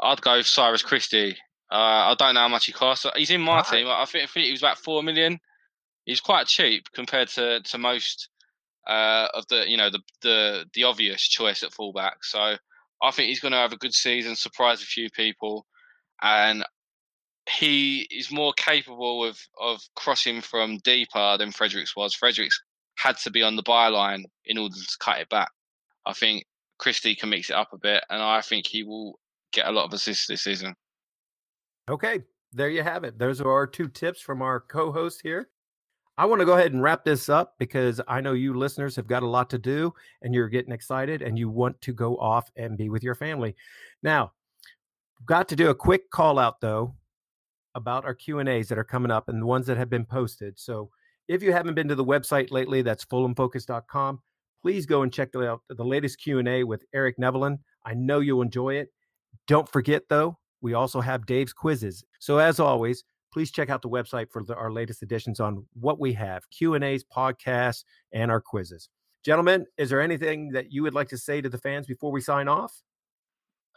[0.00, 1.36] I'd go Cyrus Christie.
[1.70, 3.04] Uh, I don't know how much he costs.
[3.16, 3.88] He's in my team.
[3.88, 5.38] I think, I think he was about four million.
[6.06, 8.30] He's quite cheap compared to to most
[8.86, 12.24] uh, of the you know the the the obvious choice at fullback.
[12.24, 12.56] So
[13.02, 15.66] I think he's going to have a good season, surprise a few people,
[16.22, 16.64] and
[17.48, 22.14] he is more capable of of crossing from deeper than Fredericks was.
[22.14, 22.60] Fredericks
[22.96, 25.50] had to be on the byline in order to cut it back.
[26.06, 26.44] I think
[26.78, 29.18] Christie can mix it up a bit, and I think he will
[29.52, 30.74] get a lot of assists this season.
[31.88, 32.20] Okay,
[32.52, 33.18] there you have it.
[33.18, 35.48] Those are our two tips from our co-host here.
[36.18, 39.06] I want to go ahead and wrap this up because I know you listeners have
[39.06, 42.50] got a lot to do and you're getting excited and you want to go off
[42.56, 43.54] and be with your family.
[44.02, 44.32] Now,
[45.24, 46.96] got to do a quick call out though
[47.76, 50.58] about our Q&As that are coming up and the ones that have been posted.
[50.58, 50.90] So,
[51.28, 54.20] if you haven't been to the website lately, that's fulhamfocus.com.
[54.62, 57.58] Please go and check out the latest Q&A with Erik Nevland.
[57.84, 58.88] I know you'll enjoy it.
[59.46, 62.02] Don't forget though, We also have Dave's quizzes.
[62.18, 65.98] So as always, please check out the website for the, our latest editions on what
[65.98, 68.88] we have q&a's podcasts and our quizzes.
[69.24, 72.20] Gentlemen is there anything that you would like to say to the fans before we
[72.20, 72.72] sign off?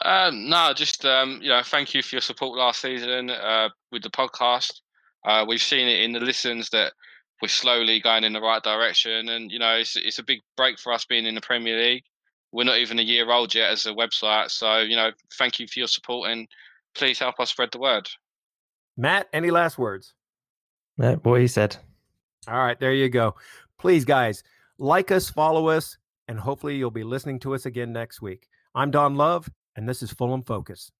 [0.04, 4.04] Uh, no just um, you know thank you for your support last season uh, with
[4.04, 4.82] the podcast.
[5.26, 6.94] Uh, we've seen it in the listens that
[7.42, 10.80] we're slowly going in the right direction and you know it's, it's a big break
[10.80, 12.04] for us being in the premier league.
[12.52, 15.68] We're not even a year old yet as a website so you know thank you
[15.68, 16.48] for your support and
[16.96, 18.08] please help us spread the word
[19.02, 20.14] Matt, any last words?
[21.00, 21.76] Yeah, what he said.
[22.48, 23.34] All right, there you go.
[23.80, 24.44] Please, guys,
[24.78, 25.98] like us, follow us,
[26.28, 28.48] and hopefully you'll be listening to us again next week.
[28.76, 30.92] I'm Don Love, and this is Fulham Focus.